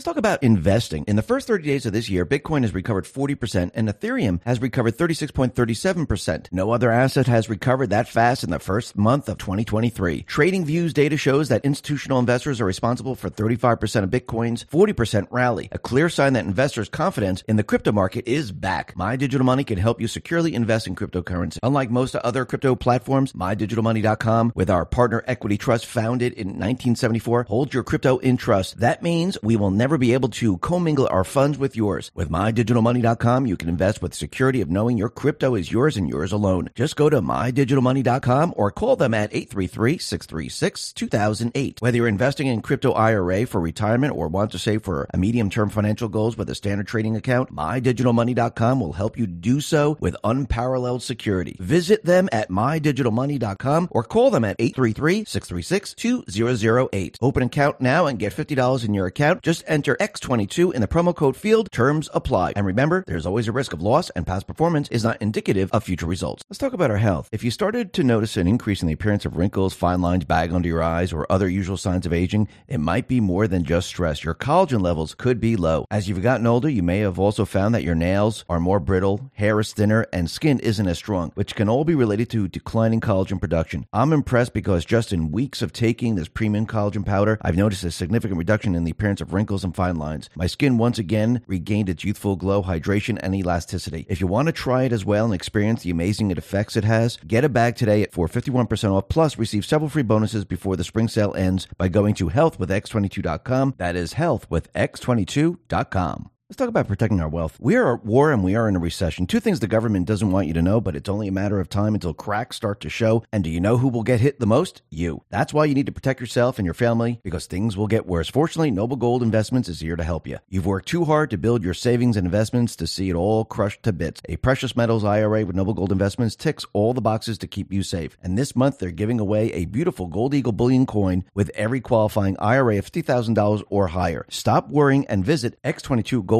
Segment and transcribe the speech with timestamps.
[0.00, 1.04] Let's talk about investing.
[1.08, 4.58] In the first 30 days of this year, Bitcoin has recovered 40% and Ethereum has
[4.58, 6.46] recovered 36.37%.
[6.50, 10.22] No other asset has recovered that fast in the first month of 2023.
[10.22, 15.78] TradingView's data shows that institutional investors are responsible for 35% of Bitcoin's 40% rally, a
[15.78, 18.96] clear sign that investors' confidence in the crypto market is back.
[18.96, 21.58] My Digital Money can help you securely invest in cryptocurrency.
[21.62, 27.74] Unlike most other crypto platforms, MyDigitalMoney.com, with our partner Equity Trust founded in 1974, holds
[27.74, 28.78] your crypto in trust.
[28.78, 32.12] That means we will never be able to commingle our funds with yours.
[32.14, 36.30] With MyDigitalMoney.com, you can invest with security of knowing your crypto is yours and yours
[36.32, 36.70] alone.
[36.74, 41.82] Just go to MyDigitalMoney.com or call them at 833-636-2008.
[41.82, 45.70] Whether you're investing in crypto IRA for retirement or want to save for a medium-term
[45.70, 51.02] financial goals with a standard trading account, MyDigitalMoney.com will help you do so with unparalleled
[51.02, 51.56] security.
[51.58, 57.16] Visit them at MyDigitalMoney.com or call them at 833-636-2008.
[57.20, 59.42] Open an account now and get $50 in your account.
[59.42, 61.70] Just enter X22 in the promo code field.
[61.72, 62.52] Terms apply.
[62.56, 65.84] And remember, there's always a risk of loss and past performance is not indicative of
[65.84, 66.44] future results.
[66.48, 67.28] Let's talk about our health.
[67.32, 70.52] If you started to notice an increase in the appearance of wrinkles, fine lines, bag
[70.52, 73.88] under your eyes, or other usual signs of aging, it might be more than just
[73.88, 74.24] stress.
[74.24, 75.86] Your collagen levels could be low.
[75.90, 79.30] As you've gotten older, you may have also found that your nails are more brittle,
[79.34, 83.00] hair is thinner, and skin isn't as strong, which can all be related to declining
[83.00, 83.86] collagen production.
[83.92, 87.90] I'm impressed because just in weeks of taking this premium collagen powder, I've noticed a
[87.90, 90.28] significant reduction in the appearance of wrinkles and fine lines.
[90.34, 94.06] My skin once again regained its youthful glow, hydration, and elasticity.
[94.08, 97.16] If you want to try it as well and experience the amazing effects it has,
[97.26, 101.08] get a bag today for 51% off, plus receive several free bonuses before the spring
[101.08, 103.74] sale ends by going to healthwithx22.com.
[103.78, 106.30] That is healthwithx22.com.
[106.50, 107.56] Let's talk about protecting our wealth.
[107.60, 109.28] We are at war and we are in a recession.
[109.28, 111.68] Two things the government doesn't want you to know, but it's only a matter of
[111.68, 113.22] time until cracks start to show.
[113.30, 114.82] And do you know who will get hit the most?
[114.90, 115.22] You.
[115.30, 118.28] That's why you need to protect yourself and your family because things will get worse.
[118.28, 120.38] Fortunately, Noble Gold Investments is here to help you.
[120.48, 123.84] You've worked too hard to build your savings and investments to see it all crushed
[123.84, 124.20] to bits.
[124.28, 127.84] A precious metals IRA with Noble Gold Investments ticks all the boxes to keep you
[127.84, 128.18] safe.
[128.24, 132.36] And this month, they're giving away a beautiful Gold Eagle bullion coin with every qualifying
[132.40, 134.26] IRA of $50,000 or higher.
[134.28, 135.56] Stop worrying and visit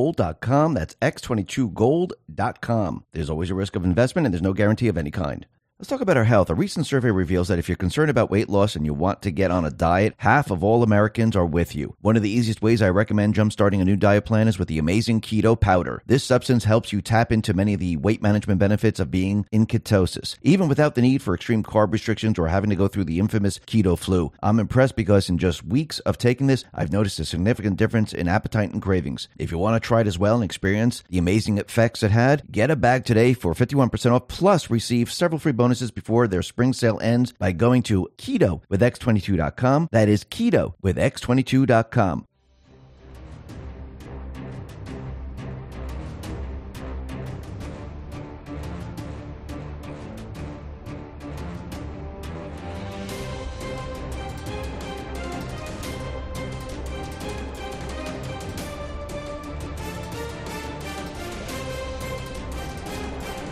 [0.00, 0.74] x22gold.com.
[0.74, 3.04] That's x22gold.com.
[3.12, 5.46] There's always a risk of investment and there's no guarantee of any kind.
[5.80, 6.50] Let's talk about our health.
[6.50, 9.30] A recent survey reveals that if you're concerned about weight loss and you want to
[9.30, 11.96] get on a diet, half of all Americans are with you.
[12.02, 14.78] One of the easiest ways I recommend jumpstarting a new diet plan is with the
[14.78, 16.02] amazing keto powder.
[16.04, 19.64] This substance helps you tap into many of the weight management benefits of being in
[19.64, 23.18] ketosis, even without the need for extreme carb restrictions or having to go through the
[23.18, 24.32] infamous keto flu.
[24.42, 28.28] I'm impressed because in just weeks of taking this, I've noticed a significant difference in
[28.28, 29.28] appetite and cravings.
[29.38, 32.42] If you want to try it as well and experience the amazing effects it had,
[32.52, 36.72] get a bag today for 51% off plus receive several free bonuses before their spring
[36.72, 39.88] sale ends by going to keto with x22.com.
[39.92, 42.26] That is keto with x22.com.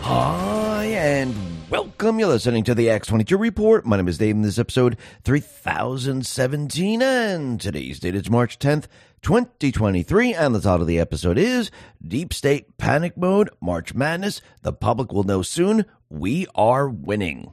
[0.01, 2.17] Hi, and welcome.
[2.17, 3.85] You're listening to the X22 Report.
[3.85, 8.87] My name is Dave, and this is episode 3017, and today's date is March 10th,
[9.21, 11.69] 2023, and the title of the episode is
[12.05, 14.41] Deep State Panic Mode, March Madness.
[14.63, 15.85] The public will know soon.
[16.09, 17.51] We are winning.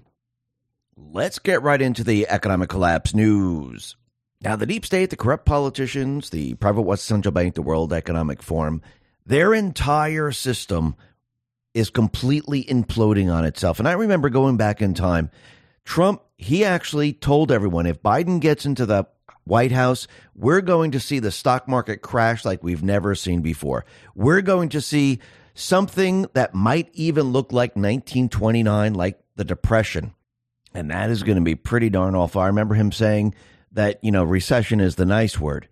[0.96, 3.96] Let's get right into the economic collapse news.
[4.40, 8.42] Now, the deep state, the corrupt politicians, the private West Central Bank, the World Economic
[8.42, 8.80] Forum,
[9.26, 10.96] their entire system
[11.76, 13.78] is completely imploding on itself.
[13.78, 15.30] And I remember going back in time,
[15.84, 19.06] Trump, he actually told everyone if Biden gets into the
[19.44, 23.84] White House, we're going to see the stock market crash like we've never seen before.
[24.14, 25.20] We're going to see
[25.52, 30.14] something that might even look like 1929, like the Depression.
[30.72, 32.40] And that is going to be pretty darn awful.
[32.40, 33.34] I remember him saying
[33.72, 35.68] that, you know, recession is the nice word.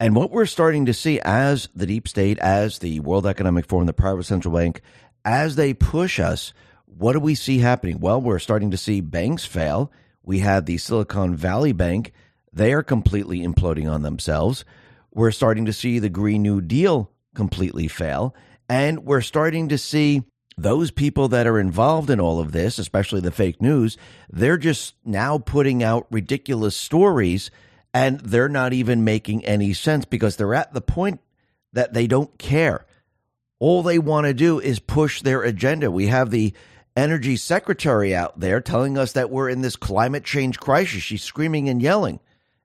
[0.00, 3.86] And what we're starting to see as the deep state, as the World Economic Forum,
[3.86, 4.80] the private central bank,
[5.28, 6.54] as they push us,
[6.86, 8.00] what do we see happening?
[8.00, 9.92] Well, we're starting to see banks fail.
[10.22, 12.12] We had the Silicon Valley Bank,
[12.50, 14.64] they are completely imploding on themselves.
[15.12, 18.34] We're starting to see the Green New Deal completely fail.
[18.70, 20.22] And we're starting to see
[20.56, 23.98] those people that are involved in all of this, especially the fake news,
[24.30, 27.50] they're just now putting out ridiculous stories
[27.92, 31.20] and they're not even making any sense because they're at the point
[31.74, 32.86] that they don't care.
[33.60, 35.90] All they want to do is push their agenda.
[35.90, 36.54] We have the
[36.96, 41.02] energy secretary out there telling us that we're in this climate change crisis.
[41.02, 42.20] She's screaming and yelling.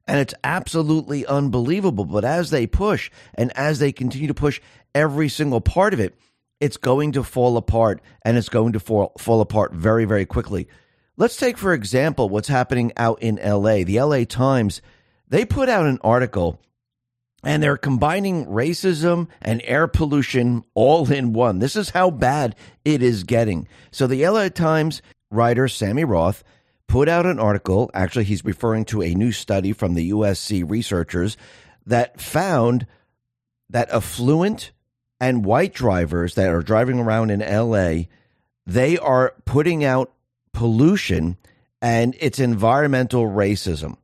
[0.07, 2.06] And it's absolutely unbelievable.
[2.06, 4.60] But as they push and as they continue to push
[4.94, 6.16] every single part of it,
[6.60, 10.68] it's going to fall apart and it's going to fall, fall apart very, very quickly.
[11.16, 13.84] Let's take, for example, what's happening out in LA.
[13.84, 14.81] The LA Times,
[15.28, 16.60] they put out an article
[17.44, 21.60] and they're combining racism and air pollution all in one.
[21.60, 22.56] This is how bad
[22.86, 23.68] it is getting.
[23.92, 26.44] So the LA Times writer, Sammy Roth,
[26.88, 27.92] put out an article.
[27.94, 31.38] Actually, he's referring to a new study from the USC researchers
[31.86, 32.88] that found
[33.69, 34.72] that affluent
[35.19, 38.04] and white drivers that are driving around in LA,
[38.66, 40.13] they are putting out
[40.54, 41.38] pollution
[41.81, 43.98] and it's environmental racism.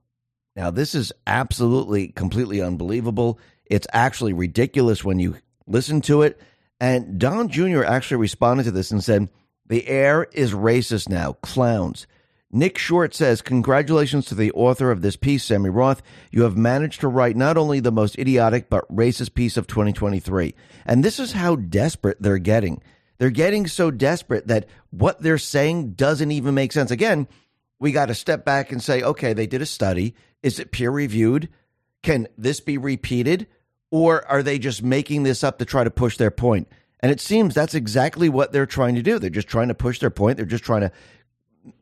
[0.56, 3.40] Now, this is absolutely completely unbelievable.
[3.66, 5.38] It's actually ridiculous when you
[5.68, 6.40] listen to it.
[6.80, 7.84] And Don Jr.
[7.84, 9.30] actually responded to this and said,
[9.68, 11.34] The air is racist now.
[11.34, 12.08] Clowns.
[12.52, 16.02] Nick Short says, Congratulations to the author of this piece, Sammy Roth.
[16.32, 20.56] You have managed to write not only the most idiotic but racist piece of 2023.
[20.86, 22.82] And this is how desperate they're getting.
[23.20, 26.90] They're getting so desperate that what they're saying doesn't even make sense.
[26.90, 27.28] Again,
[27.80, 30.16] we got to step back and say, okay, they did a study.
[30.44, 31.50] Is it peer reviewed?
[32.04, 33.48] Can this be repeated?
[33.92, 36.68] Or are they just making this up to try to push their point?
[37.00, 39.20] And it seems that's exactly what they're trying to do.
[39.20, 40.38] They're just trying to push their point.
[40.38, 40.92] They're just trying to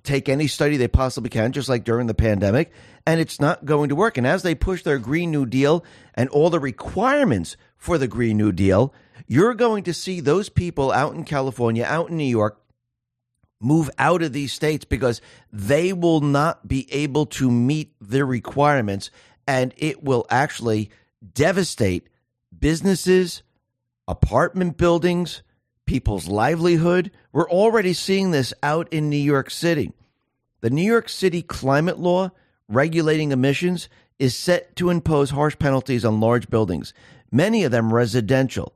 [0.04, 2.72] take any study they possibly can, just like during the pandemic,
[3.06, 4.18] and it's not going to work.
[4.18, 5.84] And as they push their Green New Deal
[6.14, 8.94] and all the requirements for the Green New Deal,
[9.28, 12.62] you're going to see those people out in California, out in New York,
[13.60, 15.22] move out of these states because
[15.52, 19.10] they will not be able to meet their requirements
[19.48, 20.92] and it will actually
[21.34, 22.08] devastate
[22.58, 23.44] businesses,
[24.08, 25.42] apartment buildings,
[25.86, 27.12] people's livelihood.
[27.32, 29.92] We're already seeing this out in New York City.
[30.62, 32.32] The New York City climate law
[32.68, 33.90] regulating emissions
[34.20, 36.94] is set to impose harsh penalties on large buildings,
[37.32, 38.76] many of them residential,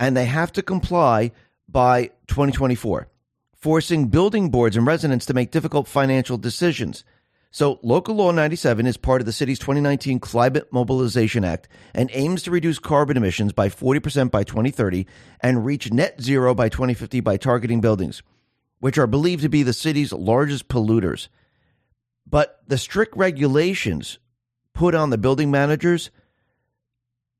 [0.00, 1.30] and they have to comply
[1.68, 3.08] by 2024
[3.58, 7.04] forcing building boards and residents to make difficult financial decisions.
[7.50, 12.42] So, Local Law 97 is part of the city's 2019 Climate Mobilization Act and aims
[12.42, 15.06] to reduce carbon emissions by 40% by 2030
[15.40, 18.22] and reach net zero by 2050 by targeting buildings,
[18.80, 21.28] which are believed to be the city's largest polluters.
[22.26, 24.18] But the strict regulations
[24.74, 26.10] put on the building managers,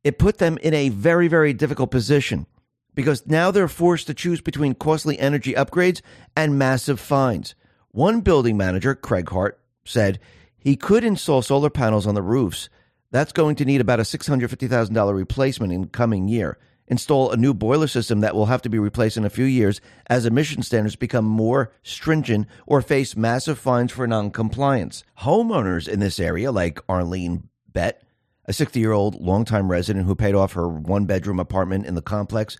[0.02, 2.46] it put them in a very, very difficult position
[2.94, 6.00] because now they're forced to choose between costly energy upgrades
[6.36, 7.54] and massive fines.
[7.90, 10.18] One building manager, Craig Hart, said
[10.58, 12.68] he could install solar panels on the roofs.
[13.10, 16.58] That's going to need about a $650,000 replacement in the coming year.
[16.88, 19.80] Install a new boiler system that will have to be replaced in a few years
[20.08, 25.04] as emission standards become more stringent or face massive fines for noncompliance.
[25.20, 28.02] Homeowners in this area, like Arlene Bett,
[28.48, 32.02] a 60 year old longtime resident who paid off her one bedroom apartment in the
[32.02, 32.56] complex,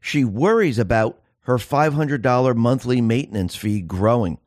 [0.00, 4.38] she worries about her $500 monthly maintenance fee growing.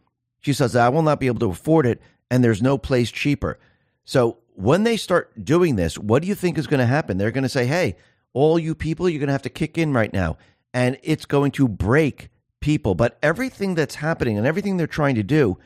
[0.41, 3.57] She says, I will not be able to afford it, and there's no place cheaper.
[4.03, 7.17] So when they start doing this, what do you think is going to happen?
[7.17, 7.95] They're going to say, hey,
[8.33, 10.37] all you people, you're going to have to kick in right now.
[10.73, 12.29] And it's going to break
[12.59, 12.95] people.
[12.95, 15.57] But everything that's happening and everything they're trying to do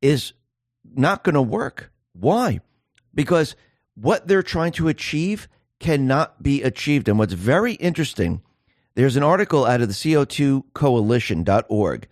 [0.00, 0.32] is
[0.94, 1.92] not going to work.
[2.12, 2.60] Why?
[3.14, 3.56] Because
[3.94, 5.48] what they're trying to achieve
[5.78, 7.08] cannot be achieved.
[7.08, 8.40] And what's very interesting
[8.94, 12.08] there's an article out of the CO2coalition.org,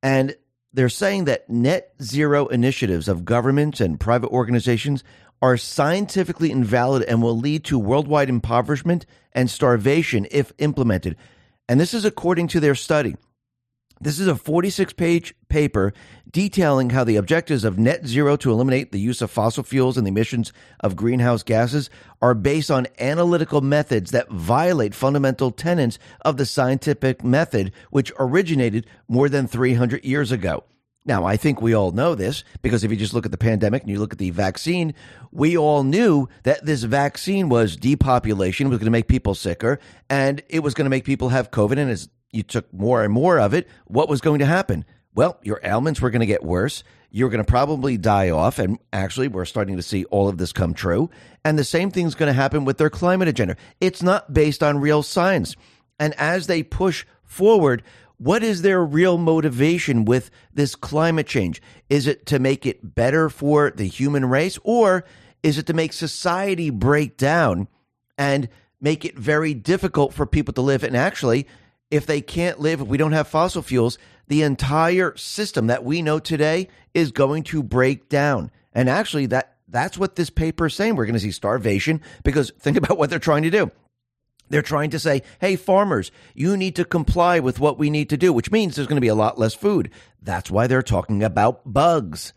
[0.00, 0.36] and
[0.72, 5.02] they're saying that net zero initiatives of governments and private organizations
[5.42, 11.16] are scientifically invalid and will lead to worldwide impoverishment and starvation if implemented.
[11.68, 13.16] And this is according to their study.
[14.02, 15.92] This is a 46 page paper
[16.30, 20.06] detailing how the objectives of net zero to eliminate the use of fossil fuels and
[20.06, 21.90] the emissions of greenhouse gases
[22.22, 28.86] are based on analytical methods that violate fundamental tenets of the scientific method, which originated
[29.06, 30.64] more than 300 years ago.
[31.04, 33.82] Now, I think we all know this because if you just look at the pandemic
[33.82, 34.94] and you look at the vaccine,
[35.30, 39.78] we all knew that this vaccine was depopulation, was going to make people sicker,
[40.08, 41.78] and it was going to make people have COVID.
[41.78, 44.84] And as you took more and more of it, what was going to happen?
[45.14, 46.84] Well, your ailments were going to get worse.
[47.10, 48.58] You're going to probably die off.
[48.58, 51.10] And actually, we're starting to see all of this come true.
[51.44, 53.56] And the same thing's going to happen with their climate agenda.
[53.80, 55.56] It's not based on real science.
[55.98, 57.82] And as they push forward,
[58.16, 61.62] what is their real motivation with this climate change?
[61.88, 65.04] Is it to make it better for the human race, or
[65.42, 67.66] is it to make society break down
[68.18, 68.48] and
[68.80, 70.84] make it very difficult for people to live?
[70.84, 71.46] And actually,
[71.90, 76.02] if they can't live, if we don't have fossil fuels, the entire system that we
[76.02, 78.50] know today is going to break down.
[78.72, 80.96] And actually, that that's what this paper is saying.
[80.96, 83.70] We're going to see starvation because think about what they're trying to do.
[84.48, 88.16] They're trying to say, hey, farmers, you need to comply with what we need to
[88.16, 89.90] do, which means there's going to be a lot less food.
[90.20, 92.32] That's why they're talking about bugs.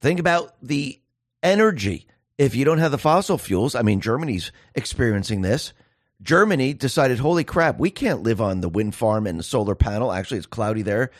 [0.00, 1.00] Think about the
[1.42, 2.06] energy.
[2.38, 5.72] If you don't have the fossil fuels, I mean, Germany's experiencing this.
[6.24, 10.10] Germany decided, holy crap, we can't live on the wind farm and the solar panel.
[10.10, 11.10] Actually, it's cloudy there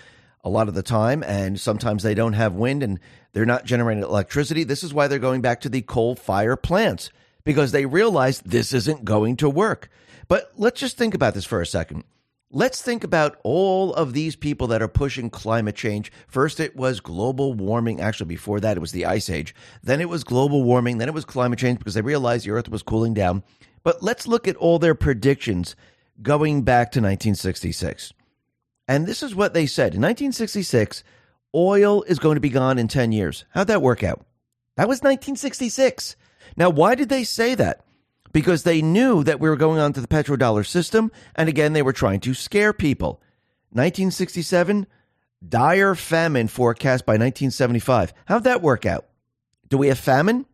[0.42, 3.00] a lot of the time, and sometimes they don't have wind and
[3.32, 4.64] they're not generating electricity.
[4.64, 7.11] This is why they're going back to the coal fire plants
[7.44, 9.88] because they realize this isn't going to work.
[10.28, 12.04] But let's just think about this for a second.
[12.50, 16.12] Let's think about all of these people that are pushing climate change.
[16.28, 18.00] First, it was global warming.
[18.00, 19.54] Actually, before that, it was the ice age.
[19.82, 20.99] Then it was global warming.
[20.99, 23.42] Then it was climate change because they realized the earth was cooling down.
[23.85, 25.76] But let's look at all their predictions
[26.21, 28.12] going back to 1966.
[28.88, 29.95] And this is what they said.
[29.95, 31.05] In 1966,
[31.55, 33.45] oil is going to be gone in 10 years.
[33.50, 34.26] How'd that work out?
[34.76, 36.17] That was 1966.
[36.57, 37.85] Now, why did they say that?
[38.35, 41.11] because they knew that we were going on to the petrodollar system.
[41.35, 43.23] And again, they were trying to scare people.
[43.71, 44.87] 1967,
[45.49, 48.12] dire famine forecast by 1975.
[48.26, 49.07] How'd that work out?
[49.69, 50.45] Do we have famine?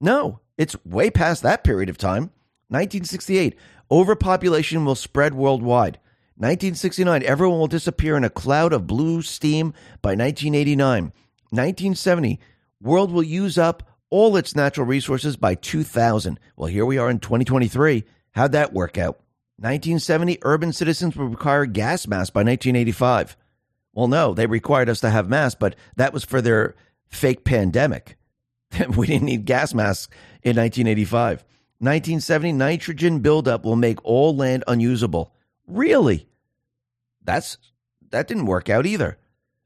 [0.00, 2.30] No, it's way past that period of time.
[2.68, 3.56] 1968,
[3.90, 5.98] overpopulation will spread worldwide.
[6.36, 11.12] 1969, everyone will disappear in a cloud of blue steam by 1989.
[11.50, 12.40] 1970,
[12.80, 16.40] world will use up all its natural resources by 2000.
[16.56, 18.04] Well, here we are in 2023.
[18.32, 19.20] How'd that work out?
[19.58, 23.36] 1970, urban citizens would require gas masks by 1985.
[23.92, 26.74] Well, no, they required us to have masks, but that was for their
[27.08, 28.16] fake pandemic.
[28.96, 31.44] we didn't need gas masks in 1985.
[31.84, 35.32] 1970, nitrogen buildup will make all land unusable.
[35.66, 36.28] Really?
[37.22, 37.58] That's
[38.10, 39.18] that didn't work out either.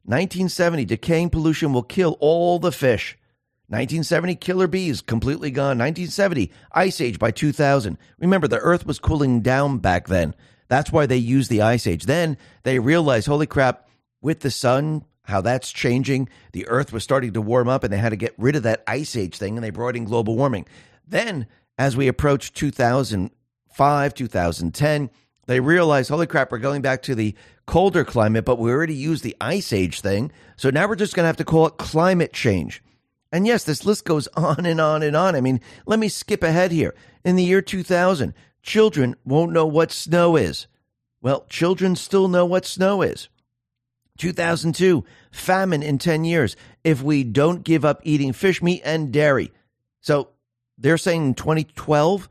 [0.04, 3.18] 1970, decaying pollution will kill all the fish.
[3.66, 5.76] 1970, killer bees completely gone.
[5.78, 7.98] 1970, ice age by 2000.
[8.18, 10.34] Remember, the earth was cooling down back then.
[10.68, 12.04] That's why they used the ice age.
[12.04, 13.86] Then they realized, holy crap,
[14.22, 17.98] with the sun, how that's changing, the earth was starting to warm up and they
[17.98, 20.64] had to get rid of that ice age thing and they brought in global warming.
[21.06, 21.46] Then,
[21.78, 25.10] as we approached 2005, 2010,
[25.46, 27.34] they realized, holy crap, we're going back to the
[27.66, 30.30] colder climate, but we already used the ice age thing.
[30.56, 32.82] So now we're just going to have to call it climate change.
[33.30, 35.36] And yes, this list goes on and on and on.
[35.36, 36.94] I mean, let me skip ahead here.
[37.24, 40.66] In the year 2000, children won't know what snow is.
[41.20, 43.28] Well, children still know what snow is.
[44.18, 49.52] 2002, famine in 10 years if we don't give up eating fish, meat, and dairy.
[50.00, 50.30] So
[50.78, 52.28] they're saying in 2012,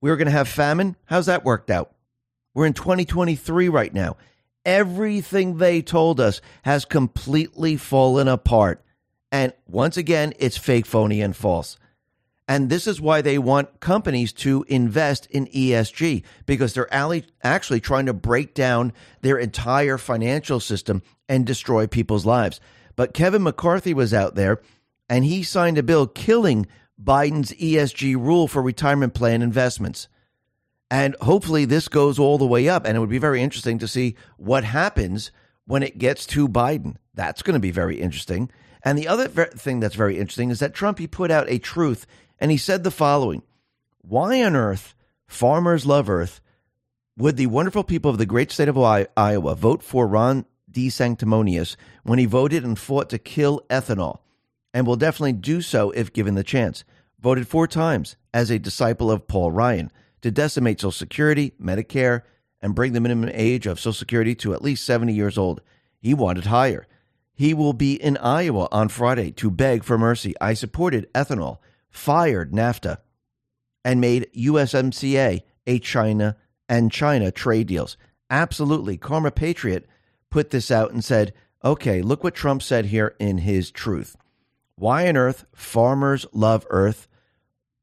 [0.00, 0.96] we we're going to have famine.
[1.04, 1.94] How's that worked out?
[2.54, 4.16] We're in 2023 right now.
[4.64, 8.82] Everything they told us has completely fallen apart.
[9.30, 11.76] And once again, it's fake, phony, and false.
[12.46, 16.92] And this is why they want companies to invest in ESG because they're
[17.42, 22.60] actually trying to break down their entire financial system and destroy people's lives.
[22.96, 24.60] But Kevin McCarthy was out there
[25.08, 26.66] and he signed a bill killing
[27.02, 30.08] Biden's ESG rule for retirement plan investments.
[30.90, 32.86] And hopefully this goes all the way up.
[32.86, 35.32] And it would be very interesting to see what happens
[35.66, 36.96] when it gets to Biden.
[37.14, 38.50] That's going to be very interesting.
[38.82, 42.06] And the other thing that's very interesting is that Trump, he put out a truth
[42.38, 43.42] and he said the following
[44.02, 44.94] Why on earth,
[45.26, 46.40] farmers love earth,
[47.16, 52.18] would the wonderful people of the great state of Iowa vote for Ron DeSanctimonious when
[52.18, 54.18] he voted and fought to kill ethanol?
[54.74, 56.84] And will definitely do so if given the chance.
[57.20, 59.90] Voted four times as a disciple of Paul Ryan
[60.20, 62.22] to decimate Social Security, Medicare,
[62.60, 65.62] and bring the minimum age of Social Security to at least 70 years old.
[66.00, 66.86] He wanted higher.
[67.34, 70.34] He will be in Iowa on Friday to beg for mercy.
[70.40, 72.98] I supported ethanol, fired NAFTA,
[73.84, 76.36] and made USMCA a China
[76.68, 77.96] and China trade deals.
[78.30, 78.96] Absolutely.
[78.96, 79.86] Karma Patriot
[80.30, 81.32] put this out and said,
[81.64, 84.16] okay, look what Trump said here in his truth.
[84.76, 87.08] Why on earth farmers love earth?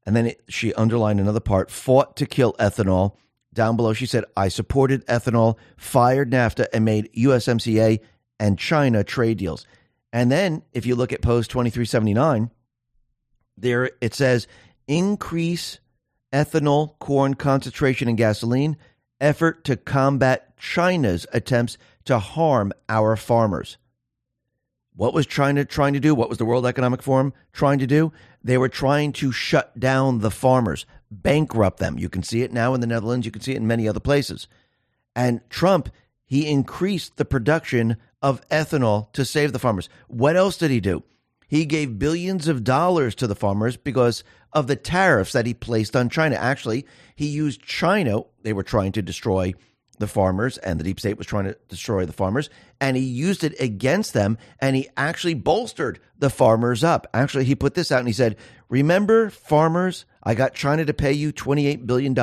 [0.04, 3.16] And then it, she underlined another part fought to kill ethanol.
[3.54, 8.00] Down below, she said, I supported ethanol, fired NAFTA, and made USMCA
[8.40, 9.66] and China trade deals.
[10.12, 12.50] And then if you look at post 2379,
[13.56, 14.46] there it says
[14.88, 15.78] increase
[16.32, 18.76] ethanol corn concentration in gasoline,
[19.20, 23.78] effort to combat China's attempts to harm our farmers.
[24.94, 26.14] What was China trying to do?
[26.14, 28.12] What was the World Economic Forum trying to do?
[28.44, 31.98] They were trying to shut down the farmers, bankrupt them.
[31.98, 34.00] You can see it now in the Netherlands, you can see it in many other
[34.00, 34.48] places.
[35.16, 35.88] And Trump,
[36.24, 39.88] he increased the production of ethanol to save the farmers.
[40.08, 41.02] What else did he do?
[41.48, 45.96] He gave billions of dollars to the farmers because of the tariffs that he placed
[45.96, 46.36] on China.
[46.36, 48.22] Actually, he used China.
[48.42, 49.54] They were trying to destroy
[50.02, 53.44] the farmers, and the deep state was trying to destroy the farmers, and he used
[53.44, 57.06] it against them, and he actually bolstered the farmers up.
[57.14, 58.36] Actually, he put this out and he said,
[58.68, 62.18] Remember, farmers, I got China to pay you $28 billion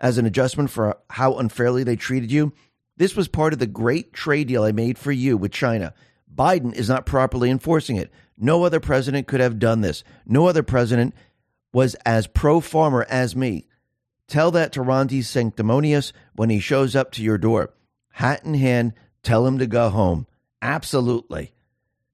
[0.00, 2.52] as an adjustment for how unfairly they treated you.
[2.96, 5.94] This was part of the great trade deal I made for you with China.
[6.34, 8.10] Biden is not properly enforcing it.
[8.36, 10.02] No other president could have done this.
[10.26, 11.14] No other president
[11.72, 13.66] was as pro farmer as me.
[14.28, 17.74] Tell that to Ron DeSanctimonious when he shows up to your door.
[18.10, 20.26] Hat in hand, tell him to go home.
[20.62, 21.54] Absolutely.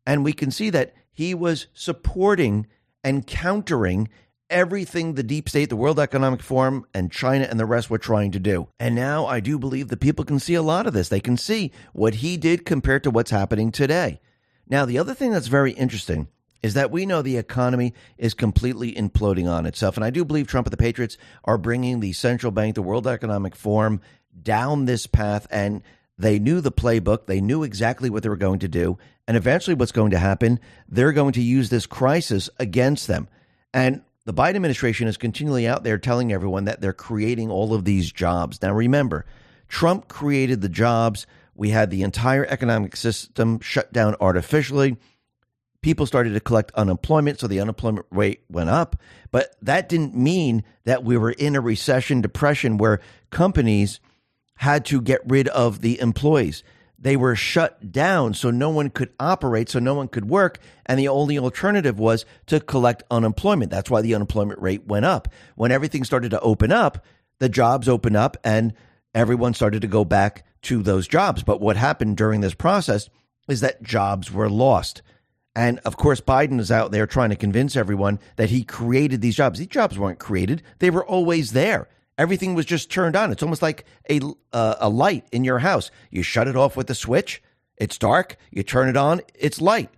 [0.06, 2.66] And we can see that he was supporting
[3.04, 4.08] and countering
[4.48, 8.32] everything the deep state, the World Economic Forum, and China and the rest were trying
[8.32, 8.68] to do.
[8.80, 11.08] And now I do believe that people can see a lot of this.
[11.08, 14.20] They can see what he did compared to what's happening today.
[14.68, 16.28] Now, the other thing that's very interesting
[16.62, 19.96] is that we know the economy is completely imploding on itself.
[19.96, 23.06] And I do believe Trump and the Patriots are bringing the central bank, the World
[23.06, 24.00] Economic Forum,
[24.42, 25.46] down this path.
[25.50, 25.82] And
[26.18, 28.98] they knew the playbook, they knew exactly what they were going to do.
[29.26, 33.28] And eventually, what's going to happen, they're going to use this crisis against them.
[33.72, 37.84] And the Biden administration is continually out there telling everyone that they're creating all of
[37.84, 38.60] these jobs.
[38.60, 39.24] Now, remember,
[39.68, 41.26] Trump created the jobs.
[41.54, 44.98] We had the entire economic system shut down artificially
[45.82, 48.96] people started to collect unemployment, so the unemployment rate went up.
[49.30, 54.00] But that didn't mean that we were in a recession, depression, where companies
[54.56, 56.62] had to get rid of the employees.
[56.98, 60.58] They were shut down, so no one could operate, so no one could work.
[60.84, 63.70] And the only alternative was to collect unemployment.
[63.70, 65.28] That's why the unemployment rate went up.
[65.54, 67.06] When everything started to open up,
[67.38, 68.74] the jobs opened up and
[69.14, 71.42] everyone started to go back to those jobs.
[71.42, 73.08] But what happened during this process
[73.48, 75.00] is that jobs were lost.
[75.54, 79.36] And of course, Biden is out there trying to convince everyone that he created these
[79.36, 79.58] jobs.
[79.58, 81.88] These jobs weren't created, they were always there.
[82.18, 83.32] Everything was just turned on.
[83.32, 84.20] It's almost like a,
[84.52, 85.90] uh, a light in your house.
[86.10, 87.42] You shut it off with a switch,
[87.78, 88.36] it's dark.
[88.50, 89.90] You turn it on, it's light.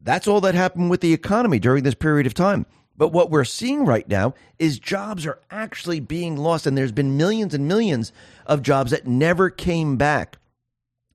[0.00, 2.64] That's all that happened with the economy during this period of time.
[2.96, 7.16] But what we're seeing right now is jobs are actually being lost, and there's been
[7.16, 8.12] millions and millions
[8.46, 10.38] of jobs that never came back.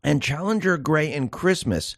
[0.03, 1.95] And Challenger Gray and Christmas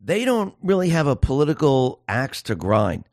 [0.00, 3.04] they don't really have a political axe to grind.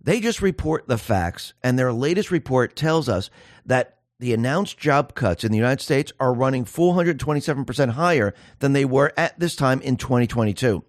[0.00, 3.30] They just report the facts, and their latest report tells us
[3.66, 8.84] that the announced job cuts in the United States are running 427% higher than they
[8.84, 10.82] were at this time in 2022.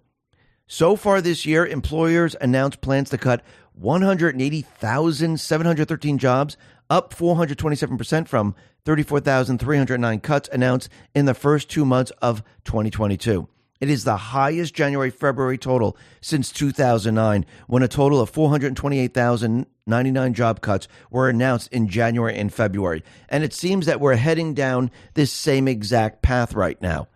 [0.66, 3.42] So far this year, employers announced plans to cut
[3.74, 6.56] 180,713 jobs,
[6.88, 13.48] up 427% from 34,309 cuts announced in the first two months of 2022.
[13.80, 20.60] It is the highest January February total since 2009, when a total of 428,099 job
[20.60, 23.02] cuts were announced in January and February.
[23.30, 27.08] And it seems that we're heading down this same exact path right now.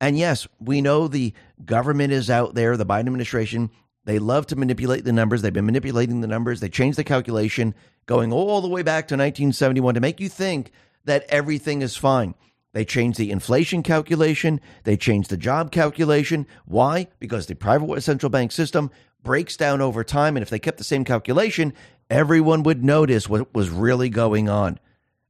[0.00, 1.32] And yes, we know the
[1.64, 3.70] government is out there, the Biden administration.
[4.04, 5.42] They love to manipulate the numbers.
[5.42, 6.58] They've been manipulating the numbers.
[6.58, 10.72] They changed the calculation going all the way back to 1971 to make you think
[11.04, 12.34] that everything is fine.
[12.72, 14.60] They changed the inflation calculation.
[14.84, 16.46] They changed the job calculation.
[16.64, 17.08] Why?
[17.18, 18.90] Because the private central bank system
[19.22, 20.36] breaks down over time.
[20.36, 21.74] And if they kept the same calculation,
[22.08, 24.78] everyone would notice what was really going on.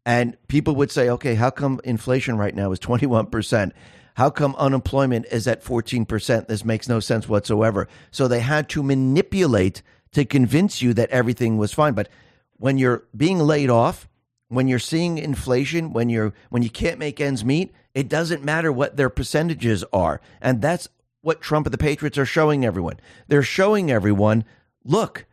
[0.04, 3.72] And people would say, okay, how come inflation right now is 21%?
[4.14, 6.46] How come unemployment is at 14%?
[6.46, 7.88] This makes no sense whatsoever.
[8.10, 11.94] So they had to manipulate to convince you that everything was fine.
[11.94, 12.08] But
[12.56, 14.08] when you're being laid off,
[14.52, 18.70] when you're seeing inflation, when you're when you can't make ends meet, it doesn't matter
[18.70, 20.20] what their percentages are.
[20.40, 20.88] And that's
[21.22, 23.00] what Trump and the Patriots are showing everyone.
[23.28, 24.44] They're showing everyone,
[24.84, 25.24] look,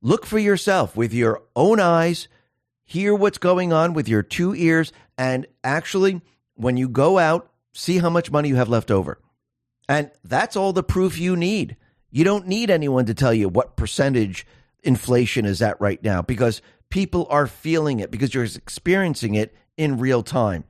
[0.00, 2.28] look for yourself with your own eyes,
[2.84, 6.20] hear what's going on with your two ears, and actually,
[6.54, 9.18] when you go out, see how much money you have left over.
[9.88, 11.76] And that's all the proof you need.
[12.10, 14.46] You don't need anyone to tell you what percentage
[14.84, 16.60] inflation is at right now because
[16.92, 20.62] people are feeling it because you're experiencing it in real time.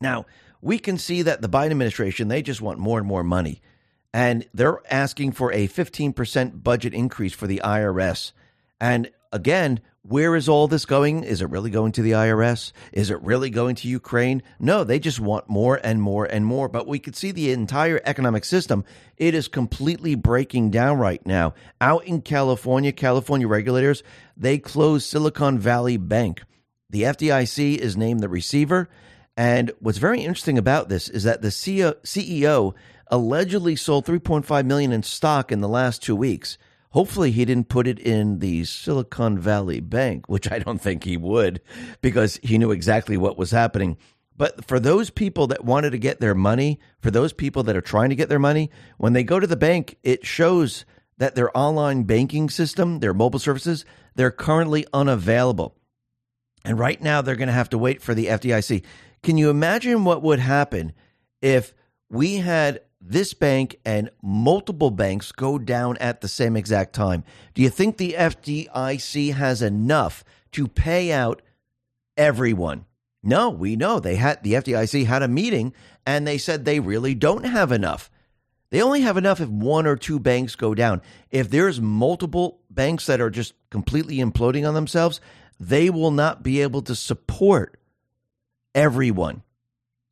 [0.00, 0.26] Now,
[0.62, 3.60] we can see that the Biden administration, they just want more and more money.
[4.12, 8.30] And they're asking for a 15% budget increase for the IRS.
[8.80, 11.24] And again, where is all this going?
[11.24, 12.72] Is it really going to the IRS?
[12.92, 14.42] Is it really going to Ukraine?
[14.60, 16.68] No, they just want more and more and more.
[16.68, 18.84] But we could see the entire economic system.
[19.16, 21.54] It is completely breaking down right now.
[21.80, 24.02] Out in California, California regulators,
[24.36, 26.42] they closed Silicon Valley Bank.
[26.90, 28.90] The FDIC is named the receiver.
[29.38, 32.74] And what's very interesting about this is that the CEO
[33.06, 36.58] allegedly sold 3.5 million in stock in the last two weeks
[36.94, 41.16] Hopefully, he didn't put it in the Silicon Valley Bank, which I don't think he
[41.16, 41.60] would
[42.00, 43.96] because he knew exactly what was happening.
[44.36, 47.80] But for those people that wanted to get their money, for those people that are
[47.80, 50.84] trying to get their money, when they go to the bank, it shows
[51.18, 55.74] that their online banking system, their mobile services, they're currently unavailable.
[56.64, 58.84] And right now, they're going to have to wait for the FDIC.
[59.24, 60.92] Can you imagine what would happen
[61.42, 61.74] if
[62.08, 67.22] we had this bank and multiple banks go down at the same exact time?
[67.52, 71.42] Do you think the FDIC has enough to pay out
[72.16, 72.86] everyone?
[73.22, 75.74] No, we know they had the FDIC had a meeting
[76.06, 78.10] and they said they really don't have enough.
[78.70, 81.00] They only have enough if one or two banks go down.
[81.30, 85.20] If there's multiple banks that are just completely imploding on themselves,
[85.60, 87.78] they will not be able to support
[88.74, 89.43] everyone.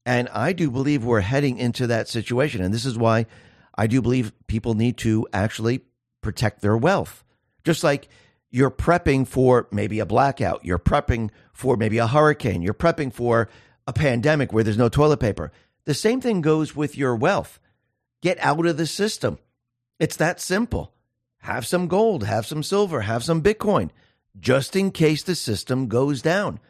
[0.04, 2.62] And I do believe we're heading into that situation.
[2.62, 3.26] And this is why
[3.76, 5.82] I do believe people need to actually
[6.20, 7.24] protect their wealth.
[7.64, 8.08] Just like
[8.50, 13.48] you're prepping for maybe a blackout, you're prepping for maybe a hurricane, you're prepping for
[13.86, 15.52] a pandemic where there's no toilet paper.
[15.84, 17.58] The same thing goes with your wealth.
[18.20, 19.38] Get out of the system.
[19.98, 20.92] It's that simple.
[21.38, 23.90] Have some gold, have some silver, have some Bitcoin,
[24.38, 26.60] just in case the system goes down.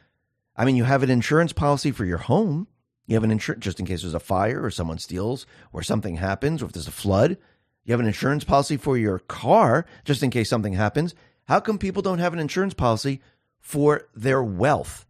[0.57, 2.69] I mean, you have an insurance policy for your home.
[3.13, 6.17] You have an insurance just in case there's a fire or someone steals or something
[6.17, 7.37] happens or if there's a flood.
[7.85, 11.15] You have an insurance policy for your car just in case something happens.
[11.45, 13.21] How come people don't have an insurance policy
[13.61, 15.05] for their wealth?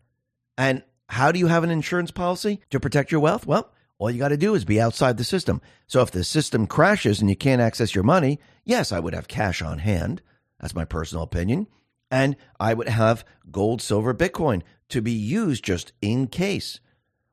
[0.59, 3.47] And how do you have an insurance policy to protect your wealth?
[3.47, 5.62] Well, all you got to do is be outside the system.
[5.87, 9.29] So if the system crashes and you can't access your money, yes, I would have
[9.29, 10.23] cash on hand.
[10.59, 11.69] That's my personal opinion.
[12.11, 16.81] And I would have gold, silver, Bitcoin to be used just in case.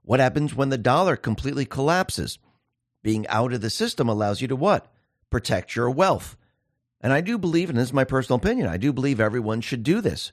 [0.10, 2.40] What happens when the dollar completely collapses?
[3.04, 4.92] Being out of the system allows you to what?
[5.30, 6.36] Protect your wealth.
[7.00, 9.84] And I do believe, and this is my personal opinion, I do believe everyone should
[9.84, 10.32] do this.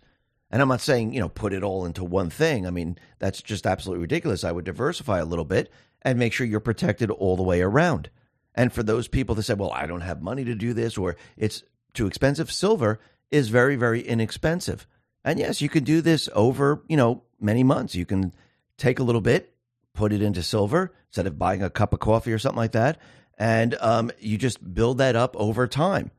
[0.50, 2.66] And I'm not saying, you know, put it all into one thing.
[2.66, 4.44] I mean, that's just absolutely ridiculous.
[4.44, 8.08] I would diversify a little bit and make sure you're protected all the way around.
[8.54, 11.16] And for those people that say, well, I don't have money to do this or
[11.36, 12.98] it's too expensive, silver
[13.30, 14.86] is very, very inexpensive.
[15.22, 17.94] And yes, you can do this over, you know, many months.
[17.94, 18.32] You can
[18.78, 19.52] take a little bit,
[19.96, 22.98] put it into silver instead of buying a cup of coffee or something like that.
[23.38, 26.10] And um, you just build that up over time.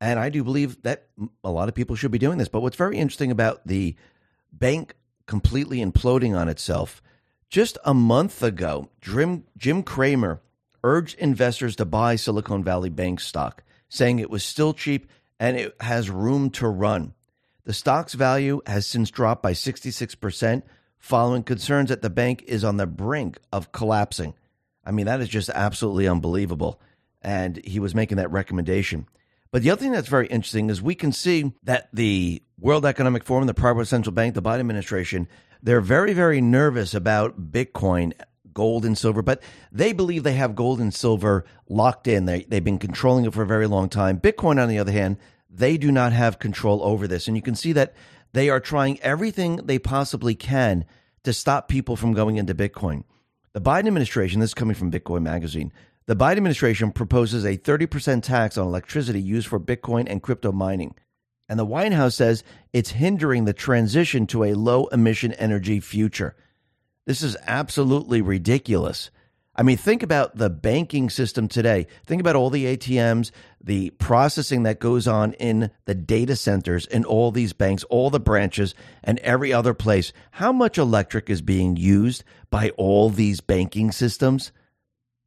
[0.00, 1.08] And I do believe that
[1.42, 2.48] a lot of people should be doing this.
[2.48, 3.96] But what's very interesting about the
[4.52, 4.94] bank
[5.26, 7.02] completely imploding on itself,
[7.50, 10.40] just a month ago, Jim, Jim Cramer
[10.84, 15.08] urged investors to buy Silicon Valley Bank stock, saying it was still cheap
[15.40, 17.14] and it has room to run.
[17.64, 20.62] The stock's value has since dropped by 66%
[20.98, 24.34] following concerns that the bank is on the brink of collapsing.
[24.84, 26.80] I mean, that is just absolutely unbelievable.
[27.22, 29.06] And he was making that recommendation.
[29.50, 33.24] But the other thing that's very interesting is we can see that the World Economic
[33.24, 35.28] Forum, the private central bank, the Biden administration,
[35.62, 38.12] they're very, very nervous about Bitcoin,
[38.52, 42.26] gold and silver, but they believe they have gold and silver locked in.
[42.26, 44.20] They, they've been controlling it for a very long time.
[44.20, 45.16] Bitcoin, on the other hand,
[45.50, 47.26] they do not have control over this.
[47.26, 47.94] And you can see that
[48.32, 50.84] they are trying everything they possibly can
[51.24, 53.04] to stop people from going into Bitcoin.
[53.52, 55.72] The Biden administration, this is coming from Bitcoin Magazine,
[56.06, 60.94] the Biden administration proposes a 30% tax on electricity used for Bitcoin and crypto mining.
[61.48, 66.34] And the White House says it's hindering the transition to a low emission energy future.
[67.06, 69.10] This is absolutely ridiculous.
[69.58, 71.88] I mean, think about the banking system today.
[72.06, 77.04] Think about all the ATMs, the processing that goes on in the data centers in
[77.04, 80.12] all these banks, all the branches, and every other place.
[80.30, 84.52] How much electric is being used by all these banking systems?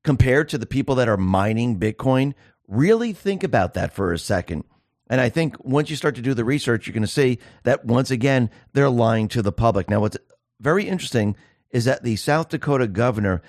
[0.03, 2.33] compared to the people that are mining Bitcoin,
[2.67, 4.63] really think about that for a second.
[5.09, 7.85] And I think once you start to do the research, you're going to see that
[7.85, 9.89] once again, they're lying to the public.
[9.89, 10.17] Now, what's
[10.59, 11.35] very interesting
[11.71, 13.41] is that the South Dakota governor,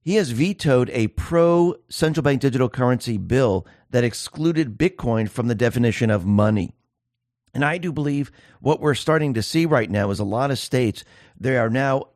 [0.00, 5.54] he has vetoed a pro central bank digital currency bill that excluded Bitcoin from the
[5.54, 6.74] definition of money.
[7.54, 8.30] And I do believe
[8.60, 11.04] what we're starting to see right now is a lot of states,
[11.38, 12.08] they are now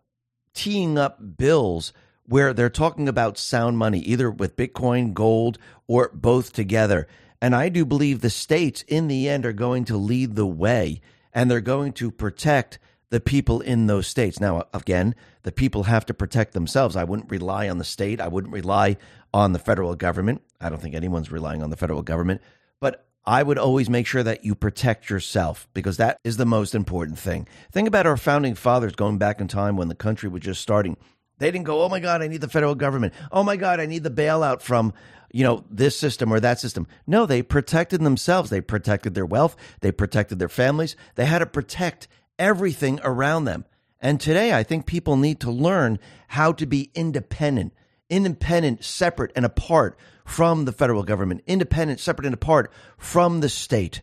[0.55, 1.93] teeing up bills
[2.25, 7.09] where they're talking about sound money, either with Bitcoin, gold, or both together.
[7.41, 11.01] And I do believe the states in the end are going to lead the way
[11.33, 12.79] and they're going to protect
[13.13, 14.41] the people in those states.
[14.41, 16.97] Now, again, the people have to protect themselves.
[16.97, 18.23] I wouldn't rely on the state.
[18.23, 18.97] I wouldn't rely
[19.35, 20.41] on the federal government.
[20.63, 22.41] I don't think anyone's relying on the federal government.
[22.81, 26.75] But I would always make sure that you protect yourself because that is the most
[26.75, 27.47] important thing.
[27.71, 30.97] Think about our founding fathers going back in time when the country was just starting.
[31.37, 33.13] They didn't go, oh my God, I need the federal government.
[33.31, 34.95] Oh my God, I need the bailout from,
[35.31, 36.87] you know, this system or that system.
[37.07, 38.49] No, they protected themselves.
[38.49, 39.55] They protected their wealth.
[39.83, 40.97] They protected their families.
[41.17, 43.65] They had to protect everything around them.
[44.01, 47.73] And today, I think people need to learn how to be independent,
[48.11, 54.03] independent, separate, and apart from the federal government, independent, separate, and apart from the state.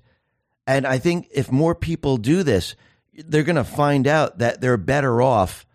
[0.66, 2.76] And I think if more people do this,
[3.14, 5.66] they're going to find out that they're better off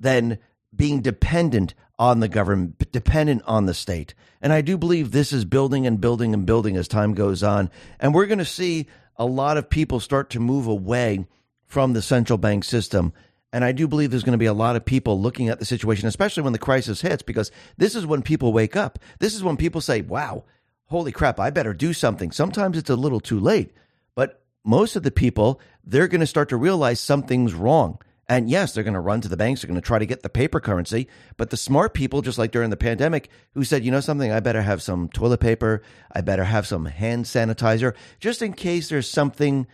[0.00, 0.38] than
[0.74, 4.14] being dependent on the government, dependent on the state.
[4.40, 7.70] And I do believe this is building and building and building as time goes on.
[8.00, 11.26] And we're going to see a lot of people start to move away
[11.72, 13.14] from the central bank system.
[13.50, 15.64] And I do believe there's going to be a lot of people looking at the
[15.64, 18.98] situation, especially when the crisis hits, because this is when people wake up.
[19.20, 20.44] This is when people say, wow,
[20.88, 22.30] holy crap, I better do something.
[22.30, 23.72] Sometimes it's a little too late.
[24.14, 27.98] But most of the people, they're going to start to realize something's wrong.
[28.28, 29.62] And yes, they're going to run to the banks.
[29.62, 31.08] They're going to try to get the paper currency.
[31.38, 34.40] But the smart people, just like during the pandemic, who said, you know something, I
[34.40, 35.80] better have some toilet paper.
[36.12, 39.66] I better have some hand sanitizer, just in case there's something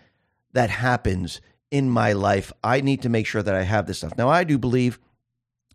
[0.52, 4.16] that happens in my life, I need to make sure that I have this stuff.
[4.16, 4.98] Now, I do believe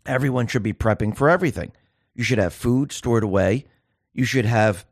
[0.06, 1.72] everyone should be prepping for everything.
[2.14, 3.66] You should have food stored away.
[4.12, 4.86] You should have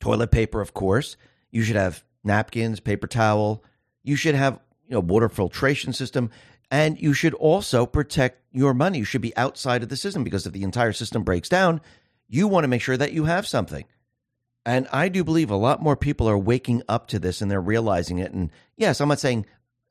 [0.00, 1.16] toilet paper, of course.
[1.50, 3.62] You should have napkins, paper towel.
[4.02, 6.30] You should have, you know, water filtration system.
[6.70, 8.98] And you should also protect your money.
[8.98, 11.80] You should be outside of the system because if the entire system breaks down,
[12.28, 13.84] you want to make sure that you have something.
[14.64, 17.60] And I do believe a lot more people are waking up to this and they're
[17.60, 18.32] realizing it.
[18.32, 19.46] And yes, I'm not saying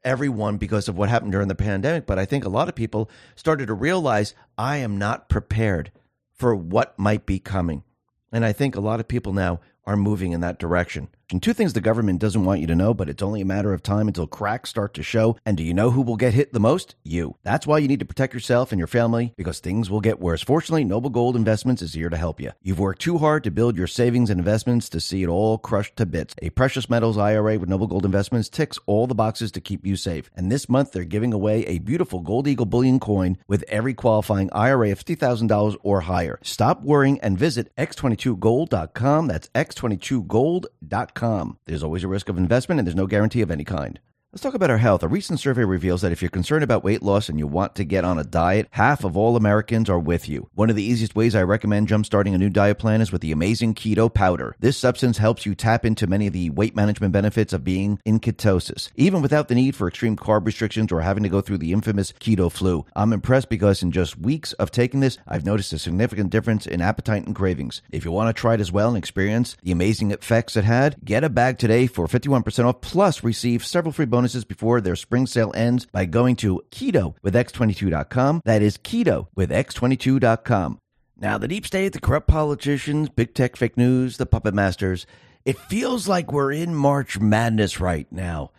[0.06, 3.10] everyone because of what happened during the pandemic, but I think a lot of people
[3.36, 5.91] started to realize I am not prepared
[6.32, 7.84] for what might be coming.
[8.32, 11.10] And I think a lot of people now are moving in that direction.
[11.32, 13.74] And two things the government doesn't want you to know, but it's only a matter
[13.74, 15.38] of time until cracks start to show.
[15.43, 16.93] And do you know who will get hit the most?
[17.04, 17.36] You.
[17.43, 20.43] That's why you need to protect yourself and your family because things will get worse.
[20.43, 22.52] Fortunately, Noble Gold Investments is here to help you.
[22.62, 25.95] You've worked too hard to build your savings and investments to see it all crushed
[25.95, 26.36] to bits.
[26.43, 29.95] A precious metals IRA with Noble Gold Investments ticks all the boxes to keep you
[29.95, 30.30] safe.
[30.36, 34.52] And this month, they're giving away a beautiful Gold Eagle bullion coin with every qualifying
[34.54, 36.38] IRA of $50,000 or higher.
[36.43, 39.28] Stop worrying and visit x22gold.com.
[39.28, 41.58] That's x22gold.com.
[41.66, 44.00] There's always a risk of investment and there's no guarantee of any kind.
[44.36, 45.02] Let's talk about our health.
[45.02, 47.86] A recent survey reveals that if you're concerned about weight loss and you want to
[47.86, 50.50] get on a diet, half of all Americans are with you.
[50.56, 53.32] One of the easiest ways I recommend jumpstarting a new diet plan is with the
[53.32, 54.58] amazing keto powder.
[54.60, 58.19] This substance helps you tap into many of the weight management benefits of being in
[58.19, 61.71] ketosis, even without the need for extreme carb restrictions or having to go through the
[61.71, 62.86] infamous keto flu.
[62.93, 66.82] I'm impressed because in just weeks of taking this, I've noticed a significant difference in
[66.82, 67.82] appetite and cravings.
[67.89, 70.98] If you want to try it as well and experience the amazing effects it had,
[71.06, 74.96] get a bag today for 51% off plus receive several free bonuses bonuses before their
[74.96, 78.42] spring sale ends by going to keto with x22.com.
[78.44, 80.80] That is keto with x22.com.
[81.18, 85.06] Now, the deep state, the corrupt politicians, big tech fake news, the puppet masters,
[85.46, 88.50] it feels like we're in March Madness right now.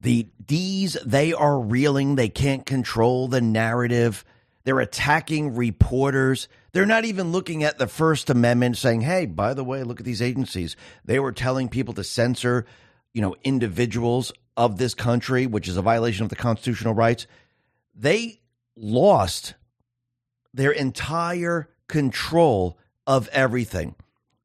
[0.00, 2.16] The D's, they are reeling.
[2.16, 4.24] They can't control the narrative.
[4.64, 6.48] They're attacking reporters.
[6.72, 10.06] They're not even looking at the First Amendment saying, hey, by the way, look at
[10.06, 10.74] these agencies.
[11.04, 12.64] They were telling people to censor,
[13.12, 17.26] you know, individuals of this country, which is a violation of the constitutional rights,
[17.94, 18.40] they
[18.76, 19.54] lost
[20.54, 23.94] their entire control of everything.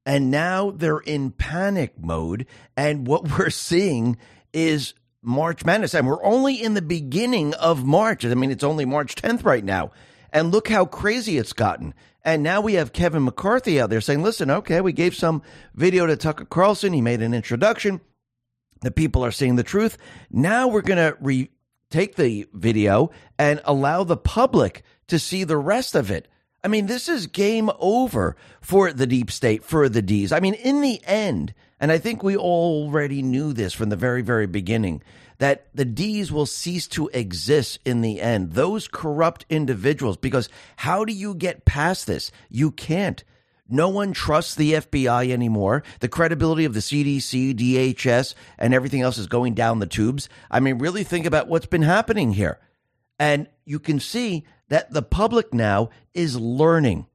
[0.05, 2.45] And now they're in panic mode.
[2.75, 4.17] And what we're seeing
[4.53, 5.93] is March Madness.
[5.93, 8.25] And we're only in the beginning of March.
[8.25, 9.91] I mean, it's only March 10th right now.
[10.31, 11.93] And look how crazy it's gotten.
[12.23, 15.41] And now we have Kevin McCarthy out there saying, listen, okay, we gave some
[15.73, 16.91] video to Tucker Carlson.
[16.91, 18.01] He made an introduction
[18.81, 19.97] the people are seeing the truth.
[20.29, 21.51] Now we're going to re-
[21.89, 26.27] take the video and allow the public to see the rest of it.
[26.63, 30.31] I mean, this is game over for the deep state, for the D's.
[30.31, 34.21] I mean, in the end, and I think we already knew this from the very,
[34.21, 35.01] very beginning,
[35.37, 38.53] that the D's will cease to exist in the end.
[38.53, 42.31] Those corrupt individuals, because how do you get past this?
[42.49, 43.23] You can't.
[43.69, 45.83] No one trusts the FBI anymore.
[45.99, 50.29] The credibility of the CDC, DHS, and everything else is going down the tubes.
[50.49, 52.59] I mean, really think about what's been happening here.
[53.19, 57.07] And you can see that the public now is learning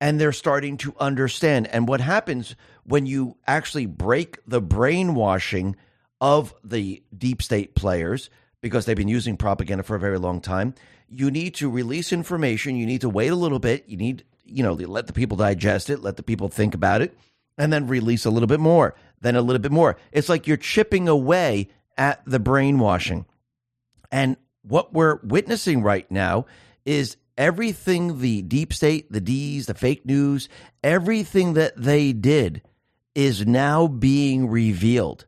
[0.00, 1.66] and they're starting to understand.
[1.68, 5.76] And what happens when you actually break the brainwashing
[6.20, 10.74] of the deep state players, because they've been using propaganda for a very long time,
[11.08, 12.76] you need to release information.
[12.76, 13.84] You need to wait a little bit.
[13.88, 17.16] You need you know, let the people digest it, let the people think about it,
[17.58, 19.96] and then release a little bit more, then a little bit more.
[20.12, 23.26] It's like you're chipping away at the brainwashing.
[24.10, 26.46] And what we're witnessing right now
[26.84, 30.48] is everything the deep state, the D's, the fake news,
[30.82, 32.62] everything that they did
[33.14, 35.26] is now being revealed.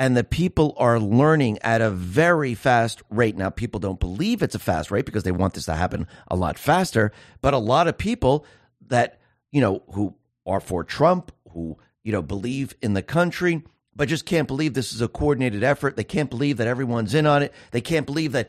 [0.00, 3.36] And the people are learning at a very fast rate.
[3.36, 6.36] Now, people don't believe it's a fast rate because they want this to happen a
[6.36, 7.12] lot faster.
[7.42, 8.46] But a lot of people
[8.88, 9.20] that,
[9.52, 10.14] you know, who
[10.46, 13.62] are for Trump, who, you know, believe in the country,
[13.94, 15.96] but just can't believe this is a coordinated effort.
[15.96, 17.52] They can't believe that everyone's in on it.
[17.70, 18.48] They can't believe that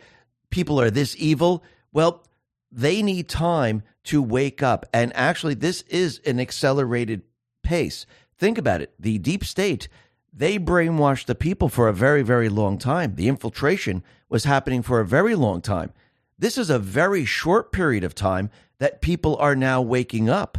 [0.52, 1.66] people are this evil.
[1.92, 2.24] Well,
[2.72, 4.86] they need time to wake up.
[4.94, 7.24] And actually, this is an accelerated
[7.62, 8.06] pace.
[8.38, 8.94] Think about it.
[8.98, 9.90] The deep state,
[10.34, 13.16] they brainwashed the people for a very, very long time.
[13.16, 15.92] The infiltration was happening for a very long time.
[16.40, 20.58] This is a very short period of time that people are now waking up.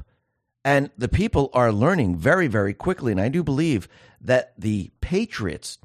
[0.64, 3.10] And the people are learning very, very quickly.
[3.10, 3.88] And I do believe
[4.20, 5.78] that the Patriots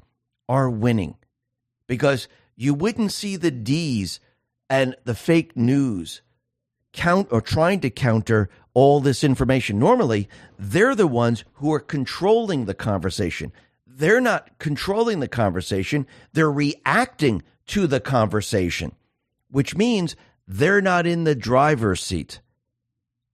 [0.48, 1.16] are winning
[1.88, 4.20] because you wouldn't see the D's
[4.70, 6.22] and the fake news
[6.92, 9.78] count or trying to counter all this information.
[9.78, 13.52] Normally, they're the ones who are controlling the conversation.
[13.98, 18.92] They're not controlling the conversation, they're reacting to the conversation,
[19.50, 20.14] which means
[20.46, 22.40] they're not in the driver's seat.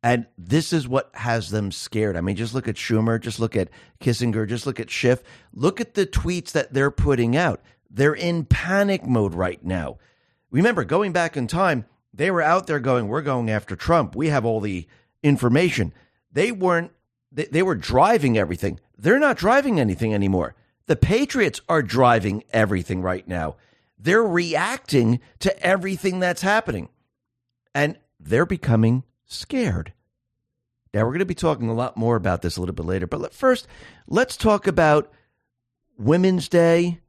[0.03, 2.17] And this is what has them scared.
[2.17, 3.69] I mean, just look at Schumer, just look at
[4.01, 5.23] Kinzinger, just look at Schiff.
[5.53, 7.61] Look at the tweets that they're putting out.
[7.91, 9.99] They're in panic mode right now.
[10.51, 14.17] Remember, going back in time, they were out there going, We're going after Trump.
[14.17, 14.87] We have all the
[15.23, 15.93] information.
[16.33, 16.91] They weren't,
[17.35, 18.81] they, they were driving everything.
[18.97, 20.55] They're not driving anything anymore.
[20.87, 23.57] The Patriots are driving everything right now.
[23.99, 26.89] They're reacting to everything that's happening.
[27.75, 29.93] And they're becoming scared.
[30.93, 33.07] Now, we're going to be talking a lot more about this a little bit later.
[33.07, 33.67] But first,
[34.07, 35.11] let's talk about
[35.99, 37.01] Women's Day,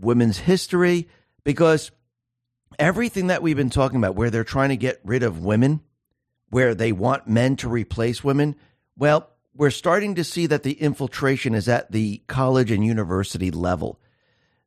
[0.00, 1.08] women's history,
[1.44, 1.92] because
[2.78, 5.80] everything that we've been talking about, where they're trying to get rid of women,
[6.50, 8.56] where they want men to replace women,
[8.96, 13.98] well, we're starting to see that the infiltration is at the college and university level.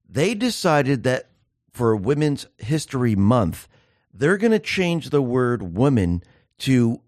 [0.07, 1.29] They decided that
[1.71, 3.69] for Women's History Month,
[4.13, 6.21] they're going to change the word woman
[6.59, 6.99] to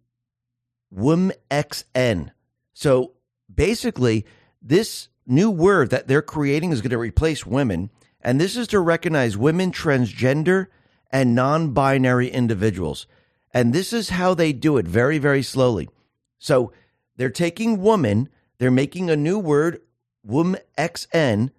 [0.95, 2.31] WOMXN.
[2.73, 3.11] So
[3.53, 4.25] basically,
[4.61, 7.89] this new word that they're creating is going to replace women,
[8.21, 10.67] and this is to recognize women, transgender,
[11.11, 13.07] and non binary individuals.
[13.53, 15.89] And this is how they do it very, very slowly.
[16.39, 16.71] So
[17.15, 19.81] they're taking woman, they're making a new word,
[20.27, 21.51] WOMXN,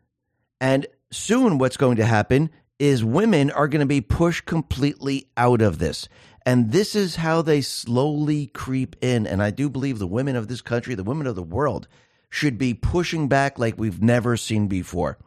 [0.61, 5.63] and soon what's going to happen is women are going to be pushed completely out
[5.63, 6.09] of this.
[6.47, 9.27] And this is how they slowly creep in.
[9.27, 11.89] And I do believe the women of this country, the women of the world,
[12.29, 15.19] should be pushing back like we've never seen before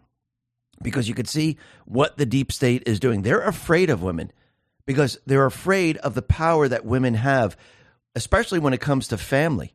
[0.83, 3.21] because you could see what the deep state is doing.
[3.21, 4.31] They're afraid of women
[4.85, 7.57] because they're afraid of the power that women have,
[8.15, 9.73] especially when it comes to family,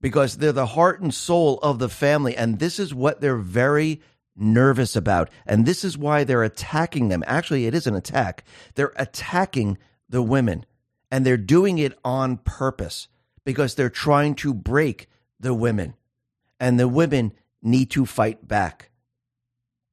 [0.00, 2.36] because they're the heart and soul of the family.
[2.36, 4.00] And this is what they're very
[4.36, 5.30] nervous about.
[5.46, 7.24] And this is why they're attacking them.
[7.26, 8.44] Actually, it is an attack.
[8.74, 9.78] They're attacking
[10.08, 10.64] the women,
[11.10, 13.08] and they're doing it on purpose
[13.44, 15.08] because they're trying to break
[15.40, 15.94] the women.
[16.60, 17.32] And the women
[17.62, 18.90] need to fight back.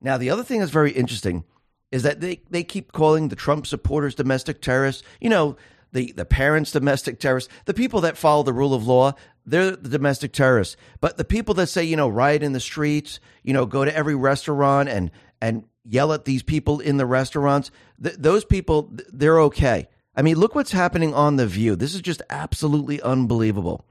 [0.01, 1.45] Now, the other thing that's very interesting
[1.91, 5.03] is that they, they keep calling the Trump supporters domestic terrorists.
[5.21, 5.55] You know,
[5.93, 9.13] the, the parents domestic terrorists, the people that follow the rule of law,
[9.45, 10.77] they're the domestic terrorists.
[11.01, 13.95] But the people that say, you know, riot in the streets, you know, go to
[13.95, 17.69] every restaurant and and yell at these people in the restaurants,
[18.01, 19.87] th- those people, they're okay.
[20.15, 21.75] I mean, look what's happening on The View.
[21.75, 23.85] This is just absolutely unbelievable.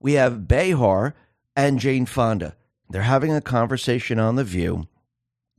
[0.00, 1.14] We have Behar
[1.54, 2.56] and Jane Fonda.
[2.90, 4.88] They're having a conversation on The View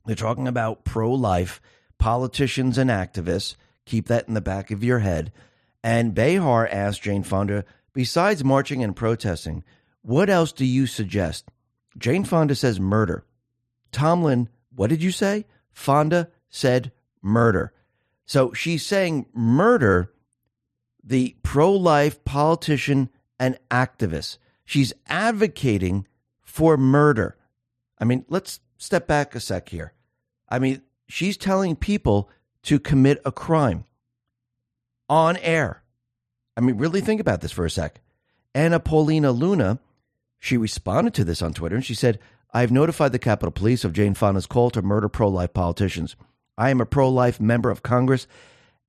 [0.04, 1.60] they're talking about pro life
[1.98, 3.56] politicians and activists.
[3.86, 5.32] Keep that in the back of your head.
[5.82, 9.64] And Behar asked Jane Fonda, besides marching and protesting,
[10.02, 11.50] what else do you suggest?
[11.96, 13.24] Jane Fonda says murder.
[13.92, 15.46] Tomlin, what did you say?
[15.72, 17.72] Fonda said murder.
[18.26, 20.12] So she's saying murder
[21.02, 24.38] the pro life politician and activist.
[24.64, 26.06] She's advocating
[26.42, 27.36] for murder.
[27.98, 29.92] I mean, let's step back a sec here.
[30.48, 32.30] I mean, she's telling people
[32.64, 33.84] to commit a crime
[35.08, 35.82] on air.
[36.56, 38.00] I mean, really think about this for a sec.
[38.54, 39.78] Anna Paulina Luna,
[40.38, 42.18] she responded to this on Twitter and she said,
[42.52, 46.14] I've notified the Capitol Police of Jane Fonda's call to murder pro life politicians.
[46.56, 48.28] I am a pro life member of Congress.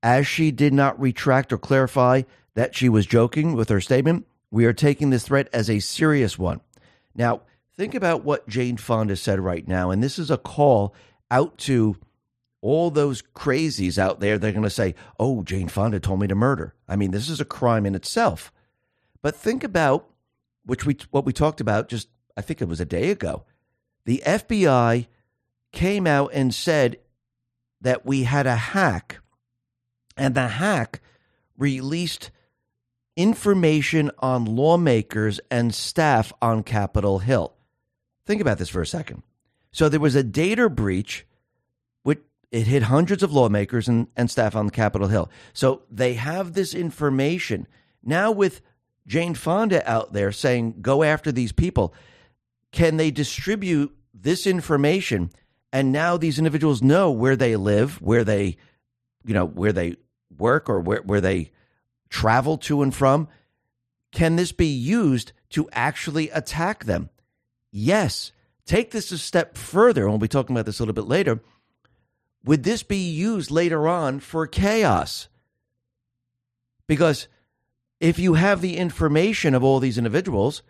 [0.04, 4.66] As she did not retract or clarify that she was joking with her statement, we
[4.66, 6.62] are taking this threat as a serious one.
[7.16, 7.42] Now,
[7.76, 10.94] think about what Jane Fonda said right now, and this is a call
[11.32, 11.98] out to
[12.62, 16.36] all those crazies out there, they're going to say, oh, Jane Fonda told me to
[16.36, 16.75] murder.
[16.88, 18.52] I mean, this is a crime in itself.
[19.22, 20.10] But think about
[20.66, 23.44] which we what we talked about just I think it was a day ago.
[24.06, 25.08] The FBI
[25.72, 26.98] came out and said
[27.82, 29.20] that we had a hack
[30.18, 31.02] and the hack
[31.58, 32.32] released
[33.16, 37.54] information on lawmakers and staff on Capitol Hill.
[38.26, 39.24] Think about this for a second.
[39.72, 41.25] So there was a data breach
[42.52, 45.30] it hit hundreds of lawmakers and, and staff on Capitol Hill.
[45.54, 47.68] So they have this information.
[48.04, 48.62] Now with
[49.08, 51.94] Jane Fonda out there saying, go after these people,
[52.72, 55.32] can they distribute this information?
[55.72, 58.58] And now these individuals know where they live, where they,
[59.26, 59.98] you know, where they
[60.38, 61.52] work or where, where they
[62.10, 63.28] travel to and from.
[64.12, 67.10] Can this be used to actually attack them?
[67.72, 68.32] Yes.
[68.66, 71.42] Take this a step further, we'll be talking about this a little bit later.
[72.46, 75.28] Would this be used later on for chaos?
[76.88, 77.28] Because
[78.00, 80.62] if you have the information of all these individuals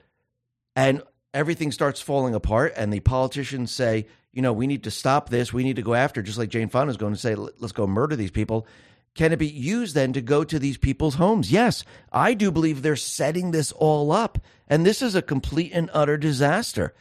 [0.76, 1.02] and
[1.34, 5.52] everything starts falling apart and the politicians say, you know, we need to stop this,
[5.52, 7.88] we need to go after, just like Jane Fonda is going to say, let's go
[7.88, 8.66] murder these people.
[9.14, 11.52] Can it be used then to go to these people's homes?
[11.52, 14.40] Yes, I do believe they're setting this all up.
[14.68, 16.94] And this is a complete and utter disaster.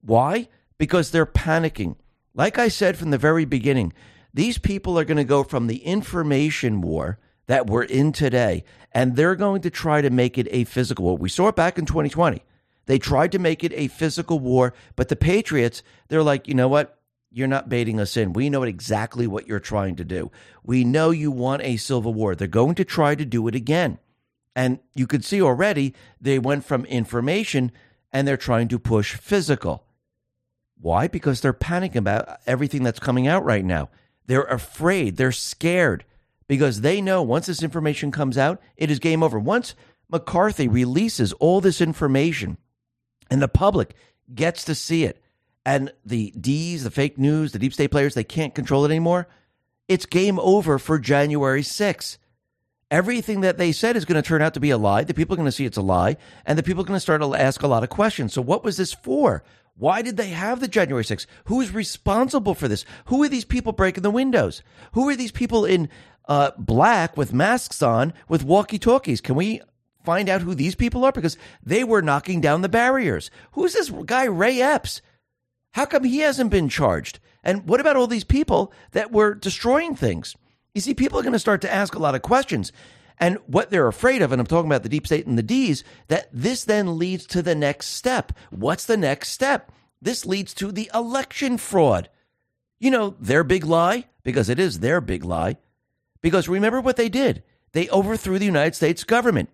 [0.00, 0.48] Why?
[0.78, 1.96] Because they're panicking.
[2.40, 3.92] Like I said from the very beginning,
[4.32, 7.18] these people are going to go from the information war
[7.48, 11.18] that we're in today, and they're going to try to make it a physical war.
[11.18, 12.42] We saw it back in 2020.
[12.86, 16.66] They tried to make it a physical war, but the Patriots, they're like, you know
[16.66, 16.98] what?
[17.30, 18.32] You're not baiting us in.
[18.32, 20.30] We know exactly what you're trying to do.
[20.64, 22.34] We know you want a civil war.
[22.34, 23.98] They're going to try to do it again.
[24.56, 27.70] And you could see already they went from information
[28.10, 29.84] and they're trying to push physical.
[30.80, 31.08] Why?
[31.08, 33.90] Because they're panicking about everything that's coming out right now.
[34.26, 36.04] They're afraid, they're scared
[36.46, 39.38] because they know once this information comes out, it is game over.
[39.38, 39.74] Once
[40.10, 42.56] McCarthy releases all this information
[43.30, 43.94] and the public
[44.34, 45.22] gets to see it,
[45.64, 49.28] and the D's, the fake news, the deep state players, they can't control it anymore,
[49.88, 52.16] it's game over for January 6th.
[52.90, 55.04] Everything that they said is going to turn out to be a lie.
[55.04, 57.00] The people are going to see it's a lie, and the people are going to
[57.00, 58.32] start to ask a lot of questions.
[58.32, 59.44] So, what was this for?
[59.80, 61.24] Why did they have the January 6th?
[61.46, 62.84] Who is responsible for this?
[63.06, 64.62] Who are these people breaking the windows?
[64.92, 65.88] Who are these people in
[66.28, 69.22] uh, black with masks on with walkie talkies?
[69.22, 69.62] Can we
[70.04, 71.12] find out who these people are?
[71.12, 73.30] Because they were knocking down the barriers.
[73.52, 75.00] Who's this guy, Ray Epps?
[75.72, 77.18] How come he hasn't been charged?
[77.42, 80.36] And what about all these people that were destroying things?
[80.74, 82.70] You see, people are going to start to ask a lot of questions.
[83.20, 85.84] And what they're afraid of, and I'm talking about the deep state and the D's,
[86.08, 88.32] that this then leads to the next step.
[88.50, 89.70] What's the next step?
[90.00, 92.08] This leads to the election fraud.
[92.78, 95.58] You know, their big lie, because it is their big lie.
[96.22, 97.42] Because remember what they did?
[97.72, 99.50] They overthrew the United States government.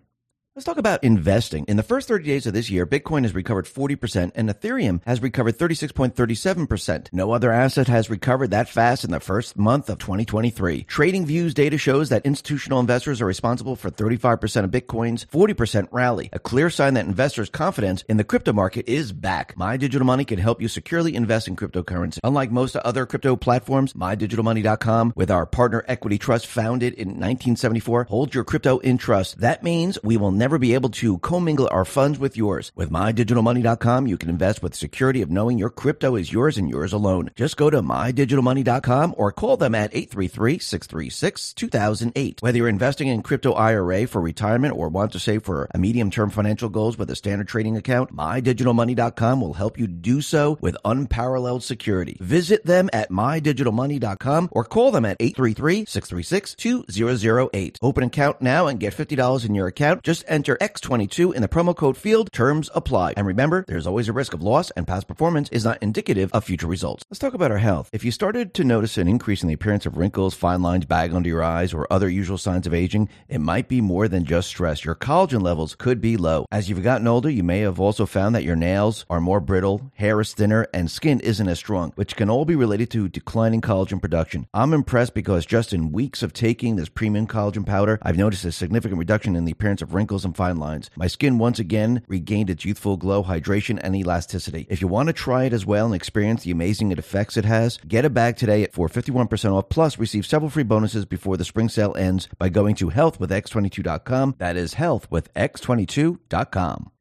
[0.57, 1.65] Let's talk about investing.
[1.67, 5.21] In the first 30 days of this year, Bitcoin has recovered 40% and Ethereum has
[5.21, 7.09] recovered 36.37%.
[7.13, 10.85] No other asset has recovered that fast in the first month of 2023.
[10.85, 16.39] TradingView's data shows that institutional investors are responsible for 35% of Bitcoin's 40% rally, a
[16.39, 19.55] clear sign that investors' confidence in the crypto market is back.
[19.57, 22.17] My Digital Money can help you securely invest in cryptocurrency.
[22.23, 28.33] Unlike most other crypto platforms, MyDigitalMoney.com, with our partner Equity Trust founded in 1974, holds
[28.33, 29.39] your crypto in trust.
[29.39, 32.71] That means we will never never be able to commingle our funds with yours.
[32.73, 36.93] With mydigitalmoney.com, you can invest with security of knowing your crypto is yours and yours
[36.93, 37.31] alone.
[37.35, 42.41] Just go to mydigitalmoney.com or call them at 833-636-2008.
[42.41, 46.29] Whether you're investing in crypto IRA for retirement or want to save for a medium-term
[46.29, 51.61] financial goals with a standard trading account, mydigitalmoney.com will help you do so with unparalleled
[51.61, 52.15] security.
[52.21, 57.79] Visit them at mydigitalmoney.com or call them at 833-636-2008.
[57.81, 60.03] Open an account now and get $50 in your account.
[60.03, 62.31] Just enter X22 in the promo code field.
[62.31, 63.13] Terms apply.
[63.17, 66.43] And remember, there's always a risk of loss, and past performance is not indicative of
[66.43, 67.03] future results.
[67.09, 67.89] Let's talk about our health.
[67.91, 71.13] If you started to notice an increase in the appearance of wrinkles, fine lines, bag
[71.13, 74.49] under your eyes, or other usual signs of aging, it might be more than just
[74.49, 74.85] stress.
[74.85, 76.45] Your collagen levels could be low.
[76.51, 79.91] As you've gotten older, you may have also found that your nails are more brittle,
[79.95, 83.61] hair is thinner, and skin isn't as strong, which can all be related to declining
[83.61, 84.47] collagen production.
[84.53, 88.51] I'm impressed because just in weeks of taking this premium collagen powder, I've noticed a
[88.51, 90.91] significant reduction in the appearance of wrinkles and fine lines.
[90.95, 94.67] My skin once again regained its youthful glow, hydration, and elasticity.
[94.69, 97.79] If you want to try it as well and experience the amazing effects it has,
[97.87, 101.69] get a bag today for 51% off, plus receive several free bonuses before the spring
[101.69, 104.35] sale ends by going to healthwithx22.com.
[104.37, 106.91] That is healthwithx22.com.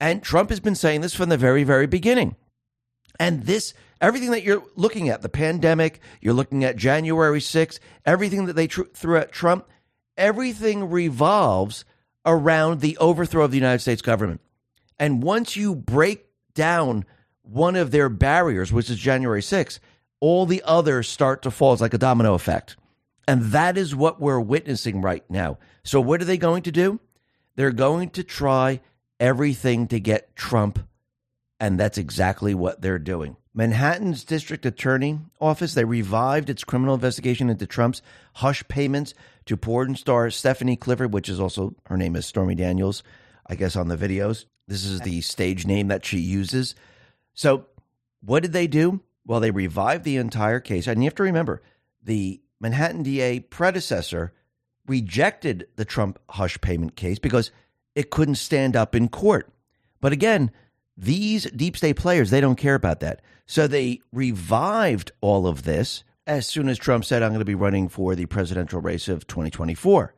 [0.00, 2.36] And Trump has been saying this from the very, very beginning.
[3.18, 8.46] And this, everything that you're looking at, the pandemic, you're looking at January 6th, everything
[8.46, 9.68] that they tr- threw at Trump,
[10.16, 11.84] everything revolves
[12.24, 14.40] around the overthrow of the United States government.
[14.98, 17.04] And once you break down
[17.42, 19.78] one of their barriers, which is January 6th,
[20.20, 21.72] all the others start to fall.
[21.72, 22.76] It's like a domino effect.
[23.26, 25.58] And that is what we're witnessing right now.
[25.82, 27.00] So, what are they going to do?
[27.56, 28.80] They're going to try
[29.18, 30.80] everything to get Trump.
[31.58, 33.36] And that's exactly what they're doing.
[33.54, 38.00] Manhattan's district attorney office, they revived its criminal investigation into Trump's
[38.34, 39.12] hush payments
[39.46, 43.02] to porn star Stephanie Clifford, which is also her name is Stormy Daniels,
[43.46, 44.44] I guess on the videos.
[44.68, 46.74] This is the stage name that she uses.
[47.34, 47.66] So,
[48.20, 49.00] what did they do?
[49.26, 50.86] Well, they revived the entire case.
[50.86, 51.62] And you have to remember,
[52.02, 54.32] the Manhattan DA predecessor
[54.86, 57.50] rejected the Trump hush payment case because
[57.94, 59.52] it couldn't stand up in court.
[60.00, 60.50] But again,
[60.96, 63.22] these deep state players, they don't care about that.
[63.46, 67.56] So they revived all of this as soon as Trump said, I'm going to be
[67.56, 70.14] running for the presidential race of 2024.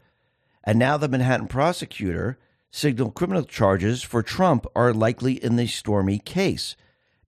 [0.62, 2.38] And now the Manhattan prosecutor
[2.70, 6.76] signaled criminal charges for Trump are likely in the Stormy case.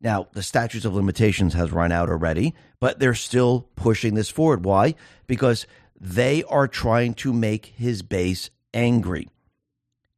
[0.02, 4.66] Now, the statutes of limitations has run out already, but they're still pushing this forward.
[4.66, 4.96] Why?
[5.26, 5.66] Because
[5.98, 9.30] they are trying to make his base angry.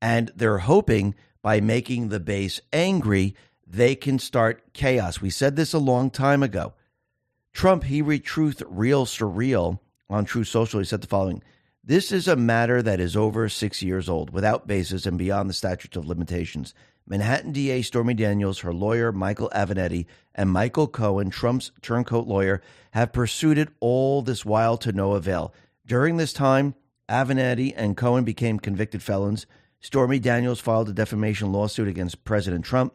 [0.03, 5.21] And they're hoping by making the base angry, they can start chaos.
[5.21, 6.75] We said this a long time ago.
[7.57, 9.79] Trump, he retruth real surreal
[10.11, 10.79] on Truth Social.
[10.79, 11.43] He said the following
[11.83, 15.55] This is a matter that is over six years old, without basis and beyond the
[15.55, 16.75] statute of limitations.
[17.07, 20.05] Manhattan DA Stormy Daniels, her lawyer Michael Avenatti,
[20.35, 25.55] and Michael Cohen, Trump's turncoat lawyer, have pursued it all this while to no avail.
[25.87, 26.75] During this time,
[27.09, 29.47] Avenatti and Cohen became convicted felons.
[29.81, 32.93] Stormy Daniels filed a defamation lawsuit against President Trump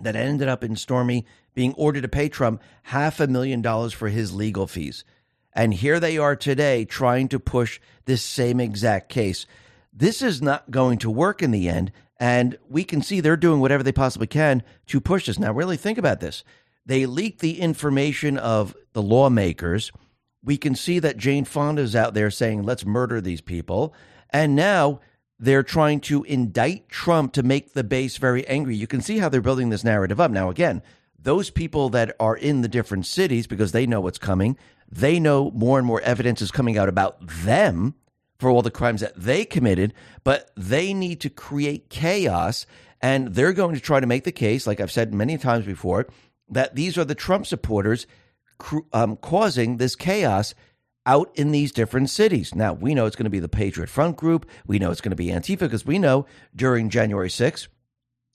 [0.00, 4.08] that ended up in Stormy being ordered to pay Trump half a million dollars for
[4.08, 5.04] his legal fees.
[5.52, 9.46] And here they are today trying to push this same exact case.
[9.92, 11.92] This is not going to work in the end.
[12.18, 15.38] And we can see they're doing whatever they possibly can to push this.
[15.38, 16.44] Now, really think about this.
[16.84, 19.90] They leaked the information of the lawmakers.
[20.44, 23.94] We can see that Jane Fonda is out there saying, let's murder these people.
[24.30, 25.00] And now
[25.40, 28.76] they're trying to indict Trump to make the base very angry.
[28.76, 30.30] You can see how they're building this narrative up.
[30.30, 30.82] Now, again,
[31.18, 35.50] those people that are in the different cities, because they know what's coming, they know
[35.52, 37.94] more and more evidence is coming out about them
[38.38, 42.66] for all the crimes that they committed, but they need to create chaos.
[43.00, 46.06] And they're going to try to make the case, like I've said many times before,
[46.50, 48.06] that these are the Trump supporters
[48.92, 50.54] um, causing this chaos
[51.06, 52.54] out in these different cities.
[52.54, 54.48] Now, we know it's going to be the Patriot Front group.
[54.66, 57.68] We know it's going to be Antifa because we know during January 6th,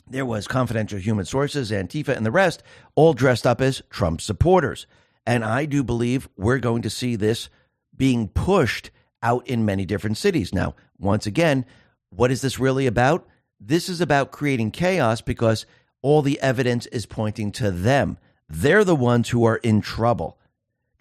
[0.08, 2.62] there was confidential human sources, Antifa, and the rest
[2.96, 4.88] all dressed up as Trump supporters.
[5.26, 7.50] And I do believe we're going to see this
[7.96, 8.92] being pushed
[9.24, 10.54] out in many different cities.
[10.54, 11.66] Now, once again,
[12.10, 13.28] what is this really about?
[13.60, 15.66] This is about creating chaos because
[16.02, 18.20] all the evidence is pointing to them.
[18.48, 20.38] They're the ones who are in trouble.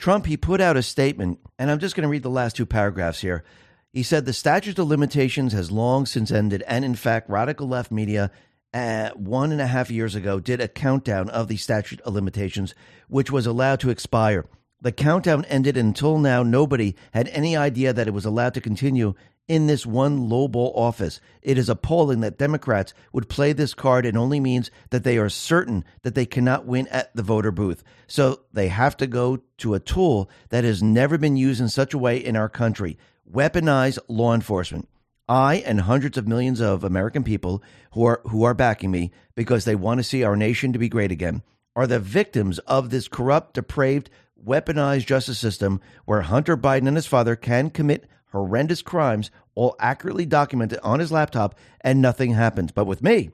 [0.05, 2.66] Trump, he put out a statement, and I'm just going to read the last two
[2.66, 3.42] paragraphs here.
[3.90, 7.90] He said the statute of limitations has long since ended, and in fact, radical left
[7.90, 8.30] media
[8.74, 12.74] uh, one and a half years ago did a countdown of the statute of limitations,
[13.09, 14.44] which was allowed to expire.
[14.78, 16.42] The countdown ended until now.
[16.42, 19.14] Nobody had any idea that it was allowed to continue
[19.47, 21.20] in this one lowball office.
[21.42, 25.28] It is appalling that Democrats would play this card and only means that they are
[25.28, 27.84] certain that they cannot win at the voter booth.
[28.07, 31.95] So they have to go to a tool that has never been used in such
[31.95, 32.99] a way in our country
[33.30, 34.88] weaponize law enforcement.
[35.26, 39.64] I and hundreds of millions of American people who are who are backing me because
[39.64, 41.42] they want to see our nation to be great again
[41.74, 44.11] are the victims of this corrupt, depraved,
[44.45, 48.05] weaponized justice system where Hunter Biden and his father can commit
[48.35, 52.72] horrendous crimes, all accurately documented on his laptop, and nothing happens.
[52.72, 53.30] But with me,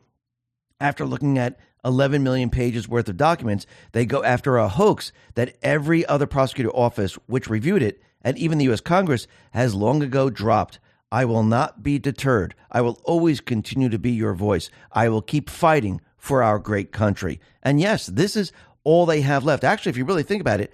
[0.78, 5.56] after looking at 11 million pages worth of documents, they go after a hoax that
[5.62, 8.82] every other prosecutor office which reviewed it, and even the U.S.
[8.82, 10.78] Congress, has long ago dropped.
[11.10, 12.54] I will not be deterred.
[12.70, 14.70] I will always continue to be your voice.
[14.92, 17.40] I will keep fighting for our great country.
[17.62, 18.52] And yes, this is
[18.84, 19.64] all they have left.
[19.64, 20.72] Actually, if you really think about it,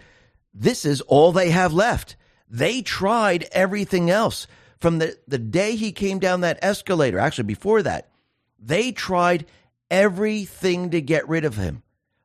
[0.53, 2.17] this is all they have left.
[2.49, 4.47] They tried everything else
[4.79, 7.19] from the, the day he came down that escalator.
[7.19, 8.09] Actually, before that,
[8.59, 9.47] they tried
[9.91, 11.83] everything to get rid of him.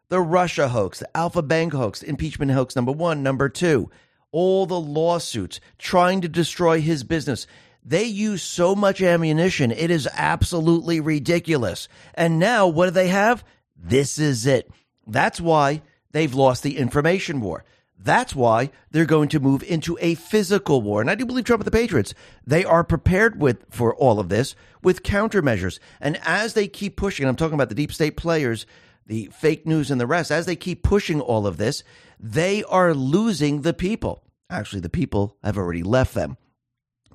[0.09, 3.89] The Russia hoax, the Alpha Bank hoax, impeachment hoax number one, number two,
[4.31, 7.47] all the lawsuits trying to destroy his business.
[7.83, 11.87] They use so much ammunition, it is absolutely ridiculous.
[12.13, 13.43] And now, what do they have?
[13.75, 14.69] This is it.
[15.07, 17.63] That's why they've lost the information war.
[18.03, 21.01] That's why they're going to move into a physical war.
[21.01, 24.29] And I do believe Trump and the Patriots, they are prepared with for all of
[24.29, 25.77] this with countermeasures.
[25.99, 28.65] And as they keep pushing, and I'm talking about the deep state players,
[29.05, 31.83] the fake news and the rest, as they keep pushing all of this,
[32.19, 34.23] they are losing the people.
[34.49, 36.37] Actually, the people have already left them.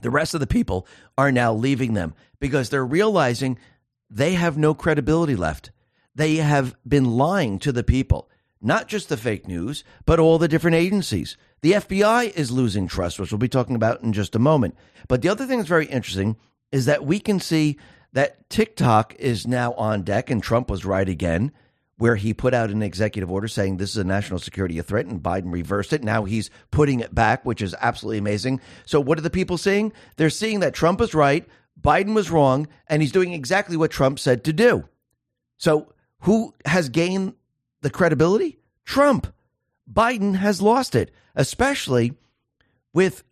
[0.00, 0.86] The rest of the people
[1.18, 3.58] are now leaving them because they're realizing
[4.08, 5.70] they have no credibility left.
[6.14, 8.30] They have been lying to the people
[8.66, 11.36] not just the fake news, but all the different agencies.
[11.62, 14.76] The FBI is losing trust, which we'll be talking about in just a moment.
[15.08, 16.36] But the other thing that's very interesting
[16.72, 17.78] is that we can see
[18.12, 21.52] that TikTok is now on deck, and Trump was right again,
[21.98, 25.22] where he put out an executive order saying this is a national security threat, and
[25.22, 26.02] Biden reversed it.
[26.02, 28.60] Now he's putting it back, which is absolutely amazing.
[28.84, 29.92] So, what are the people seeing?
[30.16, 31.46] They're seeing that Trump was right,
[31.80, 34.88] Biden was wrong, and he's doing exactly what Trump said to do.
[35.56, 37.34] So, who has gained
[37.86, 38.58] the credibility?
[38.84, 39.32] Trump.
[39.88, 42.14] Biden has lost it, especially
[42.92, 43.22] with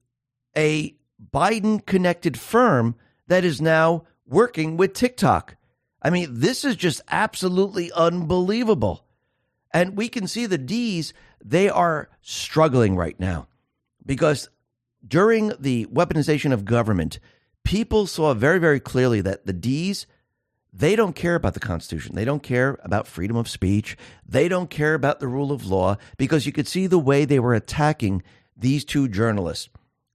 [0.57, 0.95] a
[1.33, 2.95] Biden connected firm
[3.27, 5.57] that is now working with TikTok.
[6.01, 9.05] I mean, this is just absolutely unbelievable.
[9.73, 11.13] And we can see the D's,
[11.45, 13.49] they are struggling right now
[14.07, 14.49] because
[15.05, 17.19] during the weaponization of government,
[17.65, 20.07] people saw very, very clearly that the D's
[20.77, 22.16] they don't care about the Constitution.
[22.16, 23.97] They don't care about freedom of speech.
[24.27, 27.39] They don't care about the rule of law because you could see the way they
[27.39, 28.25] were attacking
[28.57, 29.68] these two journalists.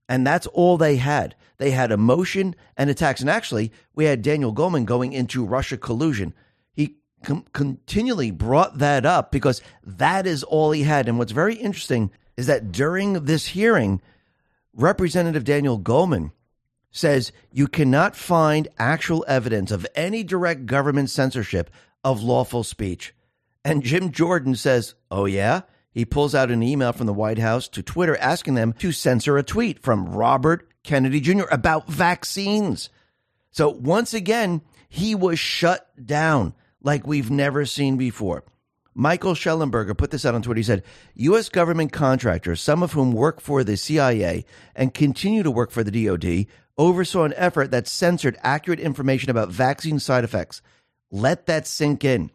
[0.06, 1.34] And that's all they had.
[1.56, 3.22] They had emotion and attacks.
[3.22, 6.34] And actually, we had Daniel Goldman going into Russia collusion.
[6.74, 11.08] He com- continually brought that up because that is all he had.
[11.08, 14.02] And what's very interesting is that during this hearing,
[14.74, 16.32] Representative Daniel Goldman
[16.90, 21.70] says you cannot find actual evidence of any direct government censorship
[22.04, 23.14] of lawful speech.
[23.64, 25.62] And Jim Jordan says, Oh, yeah?
[25.92, 29.36] He pulls out an email from the White House to Twitter asking them to censor
[29.36, 31.44] a tweet from Robert Kennedy Jr.
[31.50, 32.90] about vaccines.
[33.50, 38.44] So once again, he was shut down like we've never seen before.
[38.94, 40.58] Michael Shellenberger put this out on Twitter.
[40.58, 40.82] He said,
[41.14, 41.48] U.S.
[41.48, 46.06] government contractors, some of whom work for the CIA and continue to work for the
[46.06, 46.46] DoD,
[46.80, 50.62] oversaw an effort that censored accurate information about vaccine side effects.
[51.10, 52.30] Let that sink in.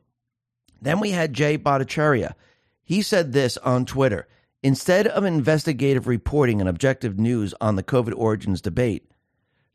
[0.79, 2.35] Then we had Jay Bhattacharya.
[2.83, 4.27] He said this on Twitter
[4.61, 9.09] Instead of investigative reporting and objective news on the COVID origins debate,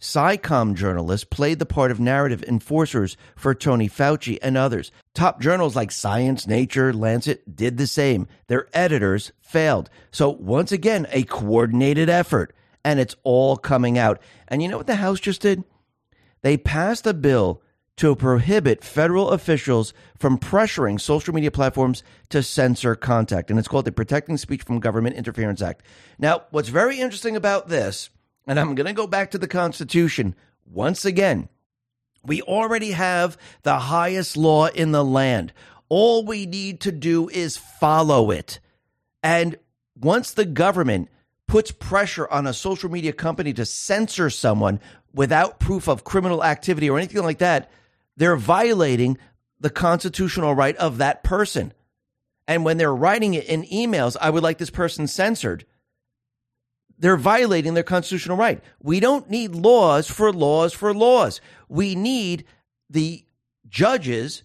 [0.01, 4.91] SciComm journalists played the part of narrative enforcers for Tony Fauci and others.
[5.14, 8.27] Top journals like Science, Nature, Lancet did the same.
[8.47, 9.91] Their editors failed.
[10.11, 12.55] So, once again, a coordinated effort
[12.85, 14.20] and it's all coming out.
[14.49, 15.64] And you know what the House just did?
[16.43, 17.62] They passed a bill
[17.97, 23.51] to prohibit federal officials from pressuring social media platforms to censor content.
[23.51, 25.83] And it's called the Protecting Speech from Government Interference Act.
[26.18, 28.09] Now, what's very interesting about this,
[28.47, 31.51] and I'm going to go back to the Constitution once again,
[32.24, 35.53] we already have the highest law in the land.
[35.91, 38.61] All we need to do is follow it.
[39.22, 39.59] And
[39.95, 41.11] once the government
[41.51, 44.78] puts pressure on a social media company to censor someone
[45.12, 47.68] without proof of criminal activity or anything like that,
[48.16, 49.18] they're violating
[49.59, 51.72] the constitutional right of that person.
[52.46, 55.66] And when they're writing it in emails, I would like this person censored.
[57.01, 58.62] They're violating their constitutional right.
[58.80, 61.40] We don't need laws for laws for laws.
[61.68, 62.44] We need
[62.88, 63.24] the
[63.68, 64.44] judges,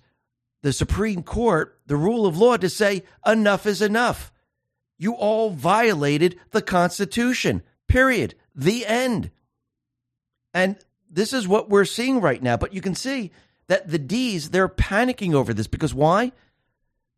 [0.63, 4.31] the Supreme Court, the rule of law to say enough is enough.
[4.97, 7.61] You all violated the Constitution.
[7.87, 8.35] Period.
[8.55, 9.31] The end.
[10.53, 10.77] And
[11.09, 12.57] this is what we're seeing right now.
[12.57, 13.31] But you can see
[13.67, 16.31] that the D's, they're panicking over this because why?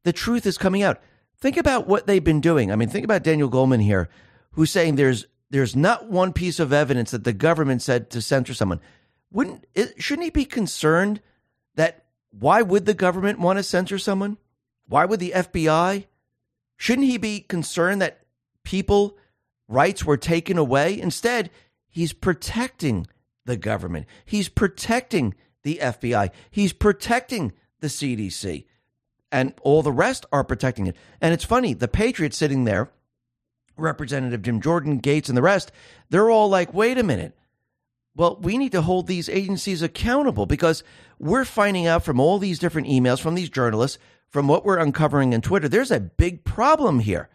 [0.04, 1.02] The truth is coming out.
[1.40, 2.72] Think about what they've been doing.
[2.72, 4.10] I mean, think about Daniel Goldman here,
[4.52, 8.54] who's saying there's there's not one piece of evidence that the government said to censor
[8.54, 8.82] someone.
[9.32, 11.22] Wouldn't it, shouldn't he be concerned
[11.76, 14.38] that why would the government want to censor someone?
[14.88, 16.06] Why would the FBI?
[16.78, 18.22] Shouldn't he be concerned that
[18.64, 19.18] people
[19.68, 21.00] rights were taken away?
[21.00, 21.50] Instead,
[21.90, 23.08] he's protecting
[23.46, 24.06] the government.
[24.26, 26.30] He's protecting the FBI.
[26.52, 28.66] He's protecting the CDC.
[29.32, 30.96] And all the rest are protecting it.
[31.20, 32.92] And it's funny, the Patriots sitting there,
[33.76, 35.72] Representative Jim Jordan, Gaetz, and the rest,
[36.10, 37.38] they're all like, wait a minute.
[38.16, 40.84] Well, we need to hold these agencies accountable because
[41.20, 44.00] we're finding out from all these different emails from these journalists
[44.30, 47.30] from what we're uncovering in Twitter, there's a big problem here.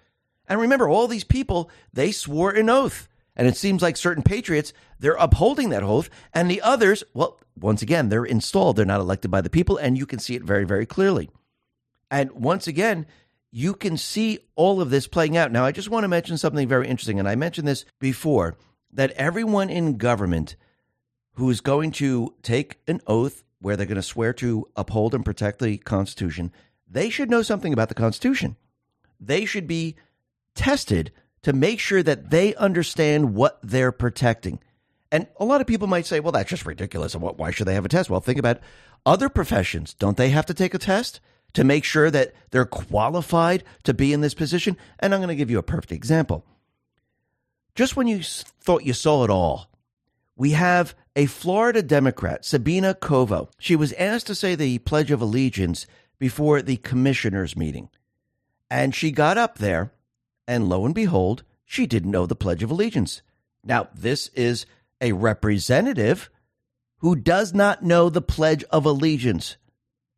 [0.46, 3.08] And remember, all these people, they swore an oath.
[3.34, 6.10] And it seems like certain patriots, they're upholding that oath.
[6.34, 8.76] And the others, well, once again, they're installed.
[8.76, 9.78] They're not elected by the people.
[9.78, 11.30] And you can see it very, very clearly.
[12.10, 13.06] And once again,
[13.52, 15.52] you can see all of this playing out.
[15.52, 18.56] Now, I just want to mention something very interesting, and I mentioned this before
[18.92, 20.56] that everyone in government
[21.34, 25.24] who is going to take an oath where they're going to swear to uphold and
[25.24, 26.50] protect the Constitution,
[26.92, 28.56] they should know something about the Constitution.
[29.18, 29.96] They should be
[30.54, 31.12] tested
[31.42, 34.60] to make sure that they understand what they're protecting.
[35.10, 37.14] And a lot of people might say, well, that's just ridiculous.
[37.14, 38.10] Why should they have a test?
[38.10, 38.60] Well, think about
[39.04, 39.94] other professions.
[39.94, 41.20] Don't they have to take a test
[41.54, 44.76] to make sure that they're qualified to be in this position?
[44.98, 46.44] And I'm going to give you a perfect example.
[47.74, 49.68] Just when you thought you saw it all,
[50.36, 53.50] we have a Florida Democrat, Sabina Covo.
[53.58, 55.86] She was asked to say the Pledge of Allegiance
[56.18, 57.88] before the commissioners' meeting.
[58.70, 59.92] And she got up there,
[60.46, 63.22] and lo and behold, she didn't know the Pledge of Allegiance.
[63.64, 64.66] Now, this is
[65.00, 66.30] a representative
[66.98, 69.56] who does not know the Pledge of Allegiance,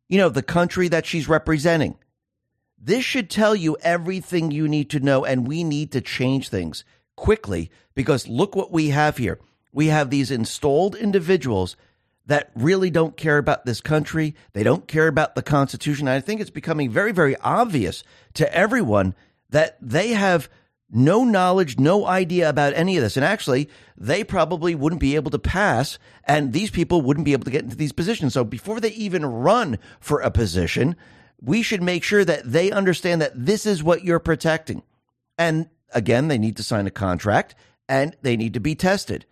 [0.07, 1.97] you know, the country that she's representing.
[2.77, 6.85] This should tell you everything you need to know, and we need to change things
[7.15, 9.39] quickly because look what we have here.
[9.73, 11.75] We have these installed individuals
[12.27, 14.35] that really don't care about this country.
[14.53, 16.07] They don't care about the Constitution.
[16.07, 18.03] I think it's becoming very, very obvious
[18.35, 19.13] to everyone
[19.49, 20.49] that they have
[20.89, 23.17] no knowledge, no idea about any of this.
[23.17, 27.45] And actually, they probably wouldn't be able to pass, and these people wouldn't be able
[27.45, 28.33] to get into these positions.
[28.33, 30.95] So before they even run for a position,
[31.41, 34.83] we should make sure that they understand that this is what you're protecting.
[35.37, 37.55] And again, they need to sign a contract
[37.87, 39.25] and they need to be tested.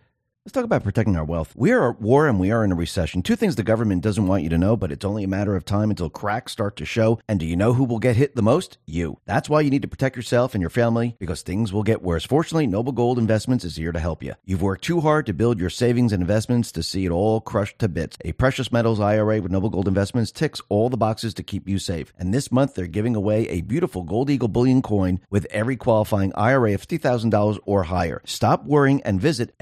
[0.46, 1.54] Let's talk about protecting our wealth.
[1.56, 3.22] We are at war and we are in a recession.
[3.22, 5.64] Two things the government doesn't want you to know, but it's only a matter of
[5.64, 7.18] time until cracks start to show.
[7.26, 8.76] And do you know who will get hit the most?
[8.84, 9.20] You.
[9.24, 12.26] That's why you need to protect yourself and your family because things will get worse.
[12.26, 14.34] Fortunately, Noble Gold Investments is here to help you.
[14.44, 17.78] You've worked too hard to build your savings and investments to see it all crushed
[17.78, 18.18] to bits.
[18.22, 21.78] A precious metals IRA with Noble Gold Investments ticks all the boxes to keep you
[21.78, 22.12] safe.
[22.18, 26.34] And this month, they're giving away a beautiful Gold Eagle bullion coin with every qualifying
[26.34, 28.20] IRA of $50,000 or higher.
[28.26, 29.54] Stop worrying and visit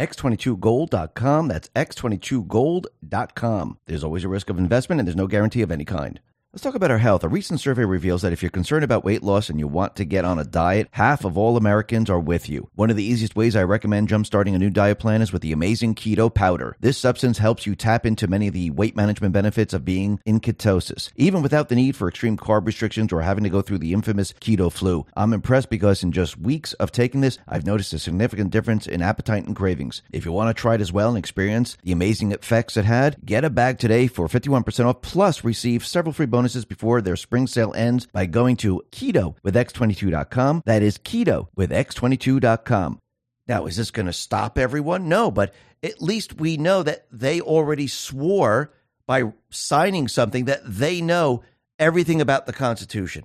[0.72, 1.48] x22gold.com.
[1.48, 3.78] That's x22gold.com.
[3.86, 6.20] There's always a risk of investment and there's no guarantee of any kind.
[6.54, 7.24] Let's talk about our health.
[7.24, 10.04] A recent survey reveals that if you're concerned about weight loss and you want to
[10.04, 12.68] get on a diet, half of all Americans are with you.
[12.74, 15.52] One of the easiest ways I recommend jumpstarting a new diet plan is with the
[15.52, 16.76] amazing keto powder.
[16.78, 20.40] This substance helps you tap into many of the weight management benefits of being in
[20.40, 23.94] ketosis, even without the need for extreme carb restrictions or having to go through the
[23.94, 25.06] infamous keto flu.
[25.16, 29.00] I'm impressed because in just weeks of taking this, I've noticed a significant difference in
[29.00, 30.02] appetite and cravings.
[30.12, 33.16] If you want to try it as well and experience the amazing effects it had,
[33.24, 37.14] get a bag today for 51% off plus receive several free bonuses bonuses before their
[37.14, 40.60] spring sale ends by going to keto with x22.com.
[40.66, 42.98] That is keto with x22.com.
[43.46, 45.08] Now, is this going to stop everyone?
[45.08, 48.72] No, but at least we know that they already swore
[49.06, 51.44] by signing something that they know
[51.78, 53.24] everything about the Constitution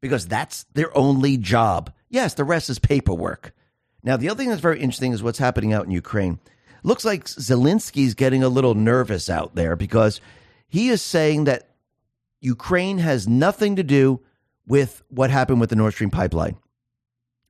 [0.00, 1.92] because that's their only job.
[2.08, 3.54] Yes, the rest is paperwork.
[4.02, 6.38] Now, the other thing that's very interesting is what's happening out in Ukraine.
[6.82, 10.22] Looks like Zelensky's getting a little nervous out there because
[10.68, 11.69] he is saying that
[12.40, 14.20] Ukraine has nothing to do
[14.66, 16.56] with what happened with the Nord Stream pipeline.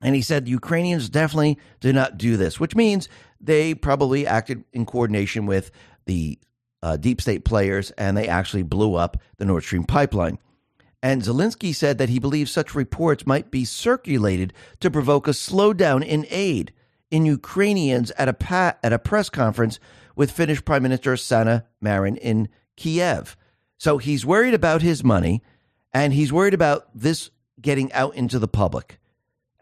[0.00, 3.08] And he said the Ukrainians definitely did not do this, which means
[3.40, 5.70] they probably acted in coordination with
[6.06, 6.38] the
[6.82, 10.38] uh, deep state players and they actually blew up the Nord Stream pipeline.
[11.02, 16.04] And Zelensky said that he believes such reports might be circulated to provoke a slowdown
[16.04, 16.72] in aid
[17.10, 19.78] in Ukrainians at a, pa- at a press conference
[20.14, 23.36] with Finnish Prime Minister Sanna Marin in Kiev.
[23.80, 25.42] So he's worried about his money
[25.94, 29.00] and he's worried about this getting out into the public.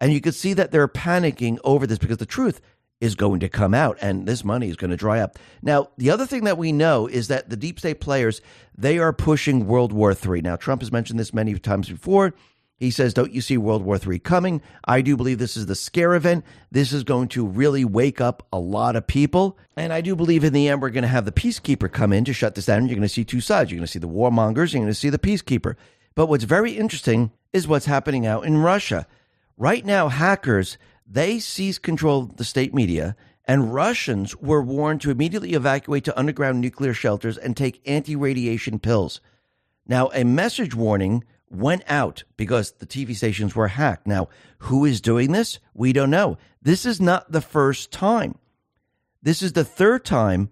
[0.00, 2.60] And you can see that they're panicking over this because the truth
[3.00, 5.38] is going to come out and this money is going to dry up.
[5.62, 8.40] Now, the other thing that we know is that the deep state players,
[8.76, 10.40] they are pushing World War III.
[10.40, 12.34] Now, Trump has mentioned this many times before.
[12.78, 14.62] He says, Don't you see World War III coming?
[14.84, 16.44] I do believe this is the scare event.
[16.70, 19.58] This is going to really wake up a lot of people.
[19.76, 22.24] And I do believe in the end, we're going to have the peacekeeper come in
[22.24, 22.86] to shut this down.
[22.86, 23.70] You're going to see two sides.
[23.70, 25.74] You're going to see the warmongers, you're going to see the peacekeeper.
[26.14, 29.06] But what's very interesting is what's happening out in Russia.
[29.56, 35.10] Right now, hackers, they seize control of the state media, and Russians were warned to
[35.10, 39.20] immediately evacuate to underground nuclear shelters and take anti radiation pills.
[39.86, 44.06] Now, a message warning went out because the TV stations were hacked.
[44.06, 44.28] Now,
[44.58, 45.58] who is doing this?
[45.74, 46.38] We don't know.
[46.62, 48.38] This is not the first time.
[49.22, 50.50] This is the third time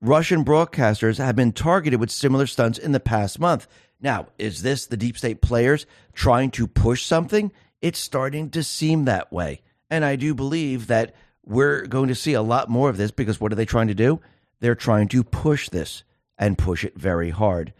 [0.00, 3.68] Russian broadcasters have been targeted with similar stunts in the past month.
[4.00, 7.52] Now, is this the deep state players trying to push something?
[7.80, 9.62] It's starting to seem that way.
[9.88, 11.14] And I do believe that
[11.44, 13.94] we're going to see a lot more of this because what are they trying to
[13.94, 14.20] do?
[14.60, 16.02] They're trying to push this
[16.36, 17.72] and push it very hard.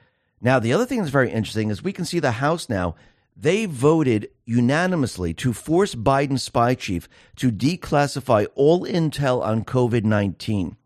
[0.43, 2.97] Now, the other thing that's very interesting is we can see the House now.
[3.35, 10.77] they voted unanimously to force Biden's spy chief to declassify all intel on COVID 19.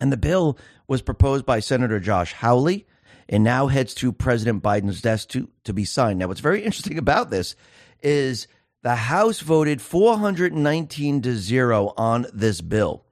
[0.00, 0.56] And the bill
[0.86, 2.86] was proposed by Senator Josh Hawley
[3.28, 6.18] and now heads to President Biden's desk to, to be signed.
[6.18, 7.56] Now, what's very interesting about this
[8.02, 8.46] is
[8.82, 13.04] the House voted 419 to 0 on this bill.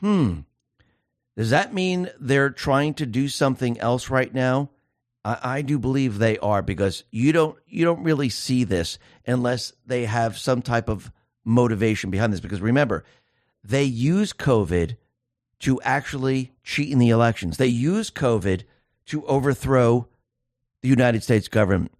[0.00, 0.40] Hmm.
[1.36, 4.68] Does that mean they're trying to do something else right now?
[5.24, 9.72] I, I do believe they are because you don't you don't really see this unless
[9.86, 11.10] they have some type of
[11.44, 12.40] motivation behind this.
[12.40, 13.04] Because remember,
[13.64, 14.96] they use COVID
[15.60, 17.56] to actually cheat in the elections.
[17.56, 18.64] They use COVID
[19.06, 20.08] to overthrow
[20.80, 21.92] the United States government.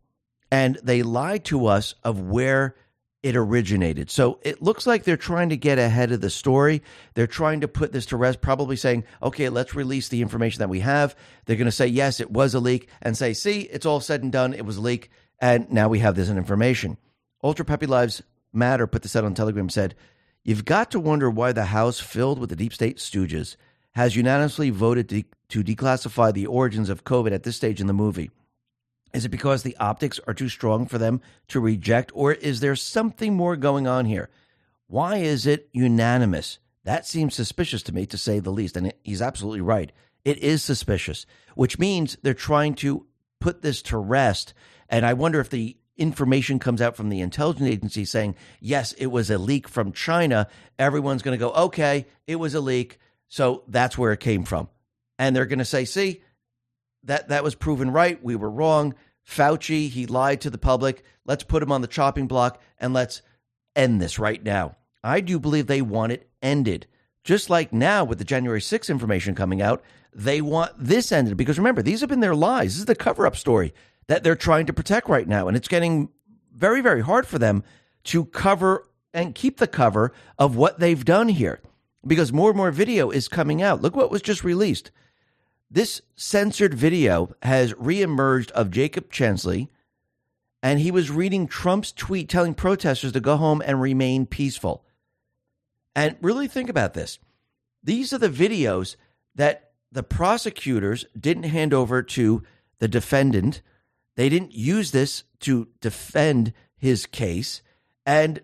[0.51, 2.75] And they lied to us of where
[3.23, 4.11] it originated.
[4.11, 6.83] So it looks like they're trying to get ahead of the story.
[7.15, 10.69] They're trying to put this to rest, probably saying, okay, let's release the information that
[10.69, 11.15] we have.
[11.45, 14.23] They're going to say, yes, it was a leak, and say, see, it's all said
[14.23, 14.55] and done.
[14.55, 15.11] It was a leak.
[15.41, 16.99] And now we have this information.
[17.43, 19.95] Ultra Puppy Lives Matter put this out on Telegram said,
[20.45, 23.57] You've got to wonder why the House, filled with the deep state stooges,
[23.93, 27.93] has unanimously voted to, to declassify the origins of COVID at this stage in the
[27.93, 28.31] movie.
[29.13, 32.77] Is it because the optics are too strong for them to reject, or is there
[32.77, 34.31] something more going on here?
[34.87, 36.59] Why is it unanimous?
[36.85, 38.77] That seems suspicious to me, to say the least.
[38.77, 39.93] And he's absolutely right.
[40.25, 43.07] It is suspicious, which means they're trying to
[43.41, 44.55] put this to rest.
[44.89, 49.07] And I wonder if the information comes out from the intelligence agency saying, yes, it
[49.07, 50.49] was a leak from China.
[50.79, 52.99] Everyone's going to go, okay, it was a leak.
[53.29, 54.69] So that's where it came from.
[55.19, 56.23] And they're going to say, see,
[57.05, 58.23] that that was proven right.
[58.23, 58.95] We were wrong.
[59.27, 61.05] Fauci, he lied to the public.
[61.25, 63.23] Let's put him on the chopping block and let's
[63.77, 64.77] end this right now.
[65.05, 66.87] I do believe they want it ended.
[67.25, 69.83] Just like now with the January 6th information coming out,
[70.13, 72.75] they want this ended because remember, these have been their lies.
[72.75, 73.73] This is the cover up story
[74.09, 75.49] that they're trying to protect right now.
[75.49, 76.09] And it's getting
[76.55, 77.63] very, very hard for them
[78.05, 81.61] to cover and keep the cover of what they've done here
[82.07, 83.83] because more and more video is coming out.
[83.83, 84.91] Look what was just released.
[85.73, 89.69] This censored video has reemerged of Jacob Chansley,
[90.63, 94.85] and he was reading Trump's tweet telling protesters to go home and remain peaceful.
[95.97, 97.19] And really think about this.
[97.83, 98.97] These are the videos
[99.35, 102.43] that the prosecutors didn't hand over to
[102.79, 103.63] the defendant.
[104.15, 107.63] They didn't use this to defend his case.
[108.05, 108.43] And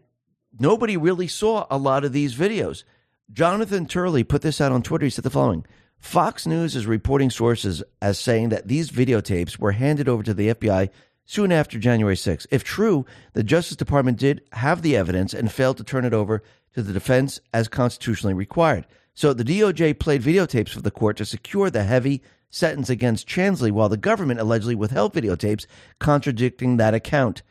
[0.59, 2.85] nobody really saw a lot of these videos.
[3.31, 5.05] Jonathan Turley put this out on Twitter.
[5.05, 5.67] He said the following
[5.99, 10.49] Fox News is reporting sources as saying that these videotapes were handed over to the
[10.55, 10.91] FBI
[11.27, 12.47] soon after January 6.
[12.51, 16.43] If true, the Justice Department did have the evidence and failed to turn it over
[16.75, 18.87] to the defense as constitutionally required.
[19.15, 23.71] So the DOJ played videotapes for the court to secure the heavy sentence against Chansley
[23.71, 25.67] while the government allegedly withheld videotapes
[25.99, 27.43] contradicting that account.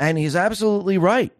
[0.00, 1.32] And he's absolutely right.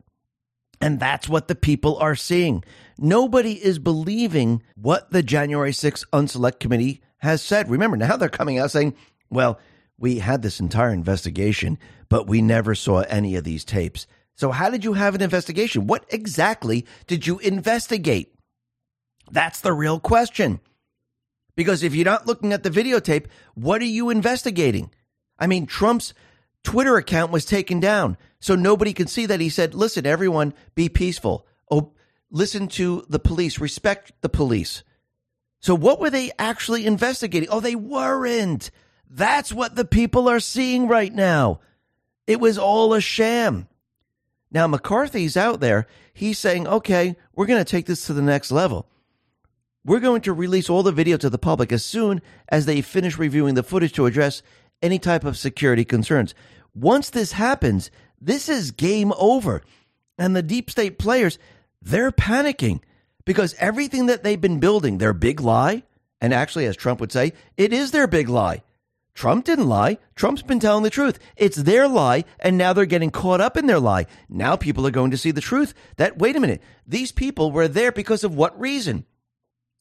[0.82, 2.64] And that's what the people are seeing.
[2.98, 7.70] Nobody is believing what the January 6th Unselect Committee has said.
[7.70, 8.94] Remember, now they're coming out saying,
[9.30, 9.60] well,
[9.96, 11.78] we had this entire investigation,
[12.08, 14.08] but we never saw any of these tapes.
[14.34, 15.86] So, how did you have an investigation?
[15.86, 18.34] What exactly did you investigate?
[19.30, 20.60] That's the real question.
[21.54, 24.90] Because if you're not looking at the videotape, what are you investigating?
[25.38, 26.12] I mean, Trump's
[26.62, 30.88] Twitter account was taken down, so nobody can see that he said, listen, everyone, be
[30.88, 31.46] peaceful.
[31.70, 31.92] Oh,
[32.30, 34.82] listen to the police, respect the police.
[35.60, 37.48] So, what were they actually investigating?
[37.50, 38.70] Oh, they weren't.
[39.08, 41.60] That's what the people are seeing right now.
[42.26, 43.68] It was all a sham.
[44.50, 45.86] Now, McCarthy's out there.
[46.12, 48.86] He's saying, okay, we're going to take this to the next level.
[49.84, 53.18] We're going to release all the video to the public as soon as they finish
[53.18, 54.42] reviewing the footage to address
[54.82, 56.34] any type of security concerns.
[56.74, 59.62] Once this happens, this is game over.
[60.18, 61.38] And the deep state players,
[61.80, 62.80] they're panicking
[63.24, 65.84] because everything that they've been building, their big lie,
[66.20, 68.62] and actually, as Trump would say, it is their big lie.
[69.14, 69.98] Trump didn't lie.
[70.14, 71.18] Trump's been telling the truth.
[71.36, 74.06] It's their lie, and now they're getting caught up in their lie.
[74.28, 77.68] Now people are going to see the truth that, wait a minute, these people were
[77.68, 79.04] there because of what reason?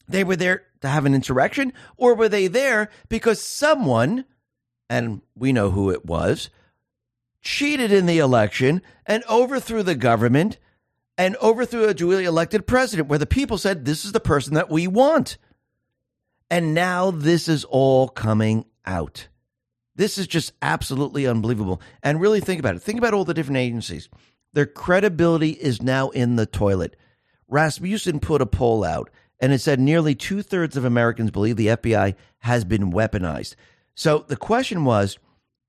[0.08, 4.24] They were there to have an insurrection, or were they there because someone,
[4.92, 6.50] and we know who it was,
[7.40, 10.58] cheated in the election and overthrew the government
[11.16, 14.68] and overthrew a duly elected president where the people said, this is the person that
[14.68, 15.38] we want.
[16.50, 19.28] And now this is all coming out.
[19.96, 21.80] This is just absolutely unbelievable.
[22.02, 22.82] And really think about it.
[22.82, 24.10] Think about all the different agencies.
[24.52, 26.96] Their credibility is now in the toilet.
[27.48, 29.08] Rasmussen put a poll out
[29.40, 33.54] and it said nearly two thirds of Americans believe the FBI has been weaponized.
[33.94, 35.18] So the question was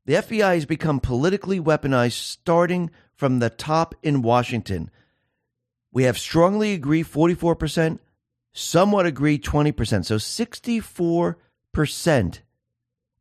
[0.06, 4.90] The FBI has become politically weaponized starting from the top in Washington.
[5.92, 8.00] We have strongly agree 44%,
[8.52, 10.06] somewhat agree 20%.
[10.06, 12.40] So 64%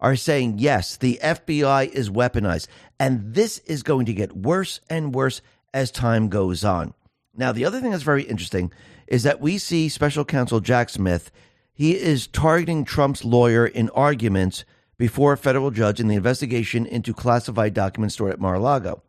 [0.00, 2.66] are saying, yes, the FBI is weaponized.
[2.98, 5.42] And this is going to get worse and worse
[5.72, 6.94] as time goes on.
[7.34, 8.72] Now, the other thing that's very interesting
[9.06, 11.30] is that we see special counsel Jack Smith.
[11.72, 14.64] He is targeting Trump's lawyer in arguments
[15.02, 19.02] before a federal judge in the investigation into classified documents stored at Mar a Lago.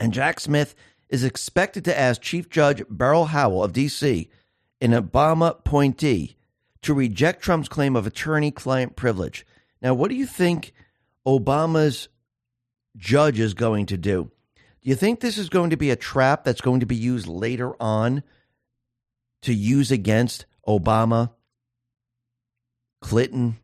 [0.00, 0.74] And Jack Smith
[1.10, 4.30] is expected to ask Chief Judge Beryl Howell of D.C.,
[4.80, 6.38] an Obama appointee,
[6.80, 9.44] to reject Trump's claim of attorney client privilege.
[9.82, 10.72] Now, what do you think
[11.26, 12.08] Obama's
[12.96, 14.30] judge is going to do?
[14.82, 17.28] Do you think this is going to be a trap that's going to be used
[17.28, 18.22] later on
[19.42, 21.32] to use against Obama,
[23.02, 23.58] Clinton,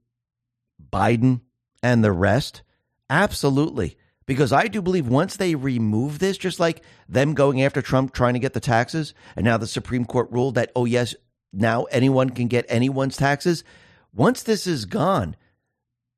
[0.92, 1.40] Biden,
[1.82, 2.62] and the rest?
[3.10, 3.96] Absolutely.
[4.26, 8.34] Because I do believe once they remove this, just like them going after Trump trying
[8.34, 11.14] to get the taxes, and now the Supreme Court ruled that, oh, yes,
[11.52, 13.64] now anyone can get anyone's taxes.
[14.12, 15.34] Once this is gone,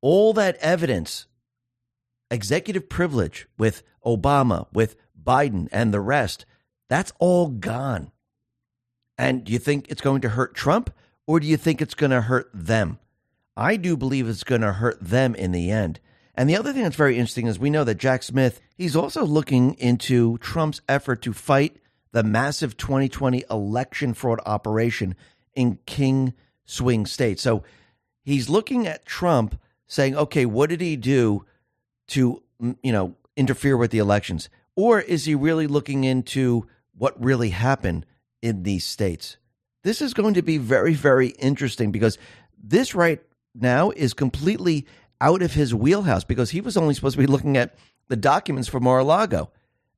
[0.00, 1.26] all that evidence,
[2.30, 6.46] executive privilege with Obama, with Biden, and the rest,
[6.88, 8.10] that's all gone.
[9.16, 10.92] And do you think it's going to hurt Trump
[11.26, 12.98] or do you think it's going to hurt them?
[13.57, 16.01] I do believe it's going to hurt them in the end.
[16.34, 19.24] And the other thing that's very interesting is we know that Jack Smith, he's also
[19.24, 21.76] looking into Trump's effort to fight
[22.12, 25.14] the massive 2020 election fraud operation
[25.55, 26.32] in King
[26.64, 27.42] swing states.
[27.42, 27.62] So
[28.22, 31.44] he's looking at Trump saying, okay, what did he do
[32.09, 32.42] to,
[32.82, 34.48] you know, interfere with the elections?
[34.76, 38.07] Or is he really looking into what really happened
[38.40, 39.36] in these states?
[39.82, 42.18] This is going to be very, very interesting because
[42.62, 43.20] this right
[43.55, 44.86] now is completely
[45.20, 47.74] out of his wheelhouse because he was only supposed to be looking at
[48.09, 49.51] the documents for Mar a Lago.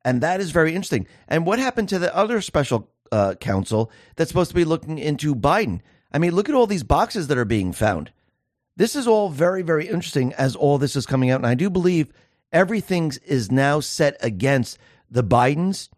[0.05, 1.07] And that is very interesting.
[1.29, 5.35] And what happened to the other special uh, counsel that's supposed to be looking into
[5.35, 5.81] Biden?
[6.13, 8.13] I mean, look at all these boxes that are being found.
[8.77, 11.37] This is all very, very interesting as all this is coming out.
[11.37, 12.13] And I do believe
[12.53, 14.79] everything is now set against
[15.11, 15.89] the Bidens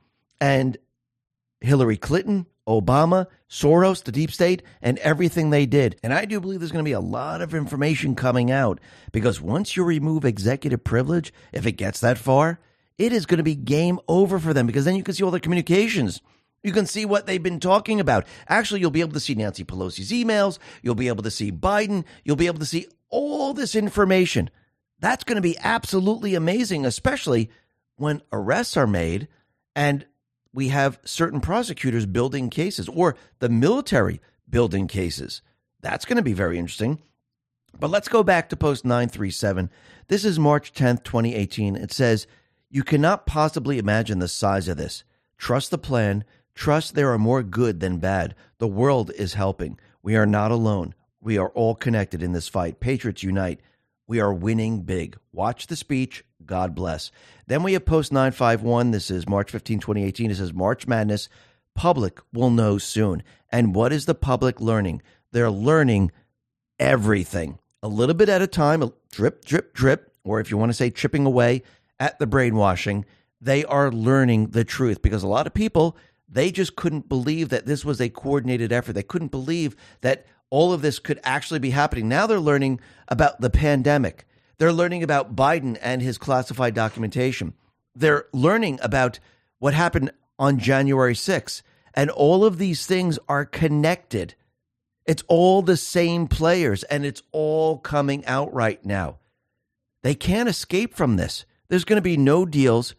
[0.40, 0.76] and
[1.60, 5.96] Hillary Clinton, Obama, Soros, the deep state, and everything they did.
[6.02, 8.80] And I do believe there's going to be a lot of information coming out
[9.12, 12.58] because once you remove executive privilege, if it gets that far,
[12.98, 15.30] it is going to be game over for them because then you can see all
[15.30, 16.20] the communications.
[16.62, 18.26] You can see what they've been talking about.
[18.48, 20.58] Actually, you'll be able to see Nancy Pelosi's emails.
[20.82, 22.04] You'll be able to see Biden.
[22.24, 24.48] You'll be able to see all this information.
[24.98, 27.50] That's going to be absolutely amazing, especially
[27.96, 29.28] when arrests are made
[29.76, 30.06] and
[30.54, 35.42] we have certain prosecutors building cases or the military building cases.
[35.80, 37.00] That's going to be very interesting.
[37.78, 39.68] But let's go back to post 937.
[40.06, 41.74] This is March 10th, 2018.
[41.74, 42.28] It says,
[42.70, 45.02] You cannot possibly imagine the size of this.
[45.36, 46.24] Trust the plan.
[46.54, 48.36] Trust there are more good than bad.
[48.58, 49.76] The world is helping.
[50.04, 50.94] We are not alone.
[51.20, 52.78] We are all connected in this fight.
[52.78, 53.60] Patriots unite.
[54.06, 55.16] We are winning big.
[55.32, 56.24] Watch the speech.
[56.44, 57.10] God bless.
[57.46, 58.90] Then we have post 951.
[58.90, 60.30] This is March 15, 2018.
[60.30, 61.28] It says March Madness.
[61.74, 63.22] Public will know soon.
[63.50, 65.00] And what is the public learning?
[65.32, 66.12] They're learning
[66.78, 70.70] everything a little bit at a time, a drip, drip, drip, or if you want
[70.70, 71.62] to say chipping away
[71.98, 73.04] at the brainwashing.
[73.40, 75.96] They are learning the truth because a lot of people,
[76.28, 78.94] they just couldn't believe that this was a coordinated effort.
[78.94, 82.08] They couldn't believe that all of this could actually be happening.
[82.08, 82.78] Now they're learning
[83.08, 84.24] about the pandemic.
[84.58, 87.54] They're learning about Biden and his classified documentation.
[87.92, 89.18] They're learning about
[89.58, 91.62] what happened on January 6th.
[91.92, 94.36] And all of these things are connected.
[95.06, 99.18] It's all the same players and it's all coming out right now.
[100.04, 101.46] They can't escape from this.
[101.66, 102.94] There's going to be no deals.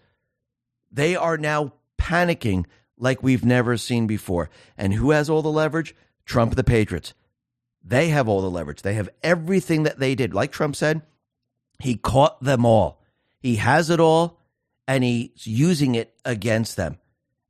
[0.91, 2.65] They are now panicking
[2.97, 4.49] like we've never seen before.
[4.77, 5.95] And who has all the leverage?
[6.25, 7.13] Trump, the Patriots.
[7.85, 8.81] They have all the leverage.
[8.81, 10.33] They have everything that they did.
[10.33, 11.03] Like Trump said,
[11.79, 13.01] he caught them all.
[13.39, 14.41] He has it all
[14.87, 16.97] and he's using it against them.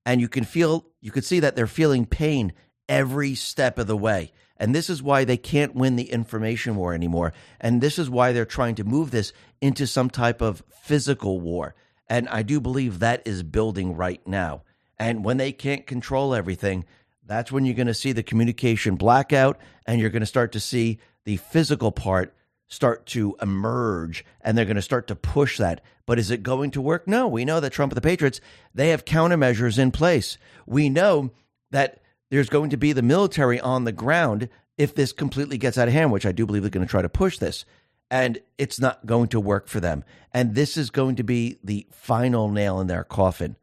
[0.05, 2.53] And you can feel, you can see that they're feeling pain
[2.89, 4.33] every step of the way.
[4.57, 7.33] And this is why they can't win the information war anymore.
[7.59, 11.75] And this is why they're trying to move this into some type of physical war.
[12.07, 14.63] And I do believe that is building right now.
[14.97, 16.85] And when they can't control everything,
[17.25, 20.59] that's when you're going to see the communication blackout and you're going to start to
[20.59, 22.35] see the physical part
[22.67, 25.81] start to emerge and they're going to start to push that.
[26.05, 27.07] But is it going to work?
[27.07, 27.27] No.
[27.27, 28.41] We know that Trump and the Patriots,
[28.73, 30.37] they have countermeasures in place.
[30.65, 31.31] We know
[31.71, 31.99] that
[32.29, 35.93] there's going to be the military on the ground if this completely gets out of
[35.93, 37.65] hand, which I do believe they're going to try to push this.
[38.11, 40.03] and it's not going to work for them.
[40.33, 43.55] And this is going to be the final nail in their coffin.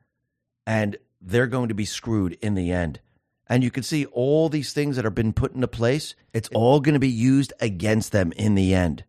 [0.67, 3.01] And they're going to be screwed in the end.
[3.53, 6.81] And you can see all these things that have been put into place, it's all
[6.81, 9.05] going to be used against them in the end.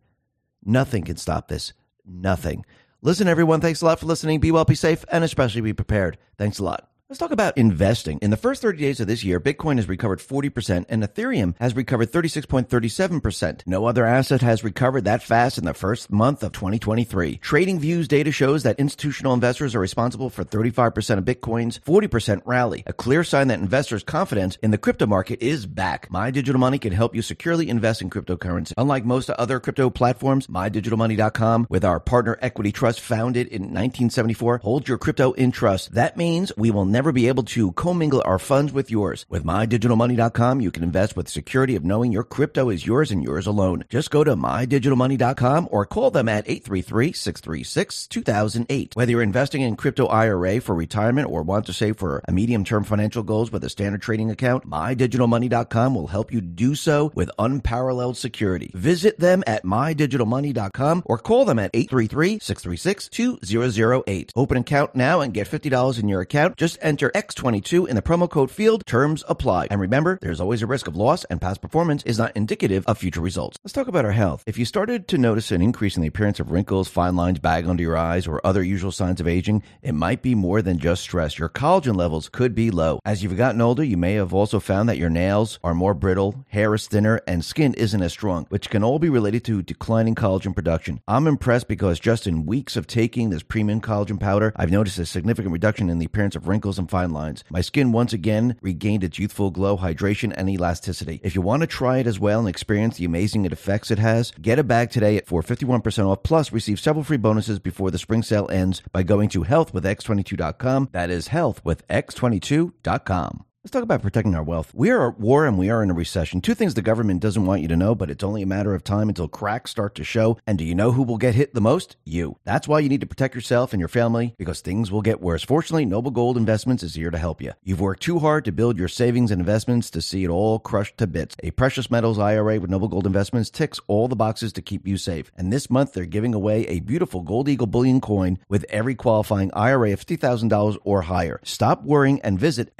[0.62, 1.72] Nothing can stop this.
[2.04, 2.66] Nothing.
[3.00, 4.40] Listen, everyone, thanks a lot for listening.
[4.40, 6.18] Be well, be safe, and especially be prepared.
[6.36, 6.93] Thanks a lot.
[7.10, 8.18] Let's talk about investing.
[8.22, 11.76] In the first 30 days of this year, Bitcoin has recovered 40% and Ethereum has
[11.76, 13.60] recovered 36.37%.
[13.66, 17.40] No other asset has recovered that fast in the first month of 2023.
[17.40, 22.94] TradingView's data shows that institutional investors are responsible for 35% of Bitcoin's 40% rally, a
[22.94, 26.10] clear sign that investors' confidence in the crypto market is back.
[26.10, 28.72] My Digital Money can help you securely invest in cryptocurrency.
[28.78, 34.88] Unlike most other crypto platforms, MyDigitalMoney.com, with our partner Equity Trust founded in 1974, holds
[34.88, 35.92] your crypto in trust.
[35.92, 39.26] That means we will never be able to commingle our funds with yours.
[39.28, 43.46] With mydigitalmoney.com, you can invest with security of knowing your crypto is yours and yours
[43.46, 43.84] alone.
[43.90, 48.96] Just go to mydigitalmoney.com or call them at 833-636-2008.
[48.96, 52.84] Whether you're investing in crypto IRA for retirement or want to save for a medium-term
[52.84, 58.16] financial goals with a standard trading account, mydigitalmoney.com will help you do so with unparalleled
[58.16, 58.70] security.
[58.74, 64.30] Visit them at mydigitalmoney.com or call them at 833-636-2008.
[64.36, 66.56] Open an account now and get $50 in your account.
[66.56, 68.84] Just enter X22 in the promo code field.
[68.86, 69.68] Terms apply.
[69.70, 72.98] And remember, there's always a risk of loss and past performance is not indicative of
[72.98, 73.58] future results.
[73.64, 74.44] Let's talk about our health.
[74.46, 77.66] If you started to notice an increase in the appearance of wrinkles, fine lines, bag
[77.66, 81.02] under your eyes, or other usual signs of aging, it might be more than just
[81.02, 81.38] stress.
[81.38, 83.00] Your collagen levels could be low.
[83.04, 86.44] As you've gotten older, you may have also found that your nails are more brittle,
[86.48, 90.14] hair is thinner, and skin isn't as strong, which can all be related to declining
[90.14, 91.00] collagen production.
[91.08, 95.06] I'm impressed because just in weeks of taking this premium collagen powder, I've noticed a
[95.06, 97.44] significant reduction in the appearance of wrinkles and fine lines.
[97.50, 101.20] My skin once again regained its youthful glow, hydration, and elasticity.
[101.22, 104.32] If you want to try it as well and experience the amazing effects it has,
[104.40, 108.22] get a bag today for 51% off, plus receive several free bonuses before the spring
[108.22, 110.90] sale ends by going to healthwithx22.com.
[110.92, 113.44] That is healthwithx22.com.
[113.64, 114.74] Let's talk about protecting our wealth.
[114.74, 116.42] We are at war and we are in a recession.
[116.42, 118.84] Two things the government doesn't want you to know, but it's only a matter of
[118.84, 120.36] time until cracks start to show.
[120.46, 121.96] And do you know who will get hit the most?
[122.04, 122.36] You.
[122.44, 125.42] That's why you need to protect yourself and your family because things will get worse.
[125.42, 127.52] Fortunately, Noble Gold Investments is here to help you.
[127.62, 130.98] You've worked too hard to build your savings and investments to see it all crushed
[130.98, 131.34] to bits.
[131.42, 134.98] A precious metals IRA with Noble Gold Investments ticks all the boxes to keep you
[134.98, 135.32] safe.
[135.38, 139.50] And this month, they're giving away a beautiful Gold Eagle bullion coin with every qualifying
[139.54, 141.40] IRA of $50,000 or higher.
[141.44, 142.70] Stop worrying and visit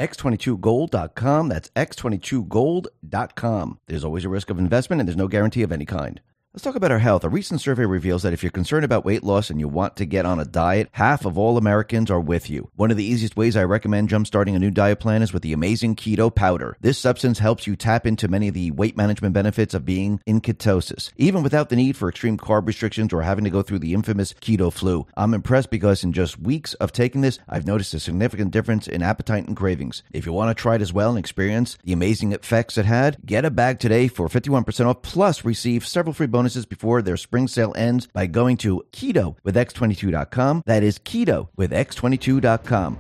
[0.74, 1.48] x22gold.com.
[1.48, 3.78] That's x22gold.com.
[3.86, 6.20] There's always a risk of investment and there's no guarantee of any kind.
[6.54, 7.24] Let's talk about our health.
[7.24, 10.06] A recent survey reveals that if you're concerned about weight loss and you want to
[10.06, 12.70] get on a diet, half of all Americans are with you.
[12.76, 15.52] One of the easiest ways I recommend jumpstarting a new diet plan is with the
[15.52, 16.76] amazing keto powder.
[16.80, 20.40] This substance helps you tap into many of the weight management benefits of being in
[20.40, 23.92] ketosis, even without the need for extreme carb restrictions or having to go through the
[23.92, 25.08] infamous keto flu.
[25.16, 29.02] I'm impressed because in just weeks of taking this, I've noticed a significant difference in
[29.02, 30.04] appetite and cravings.
[30.12, 33.18] If you want to try it as well and experience the amazing effects it had,
[33.26, 37.48] get a bag today for 51% off plus receive several free bonuses before their spring
[37.48, 40.62] sale ends by going to keto with x22.com.
[40.66, 42.98] That is keto with x22.com.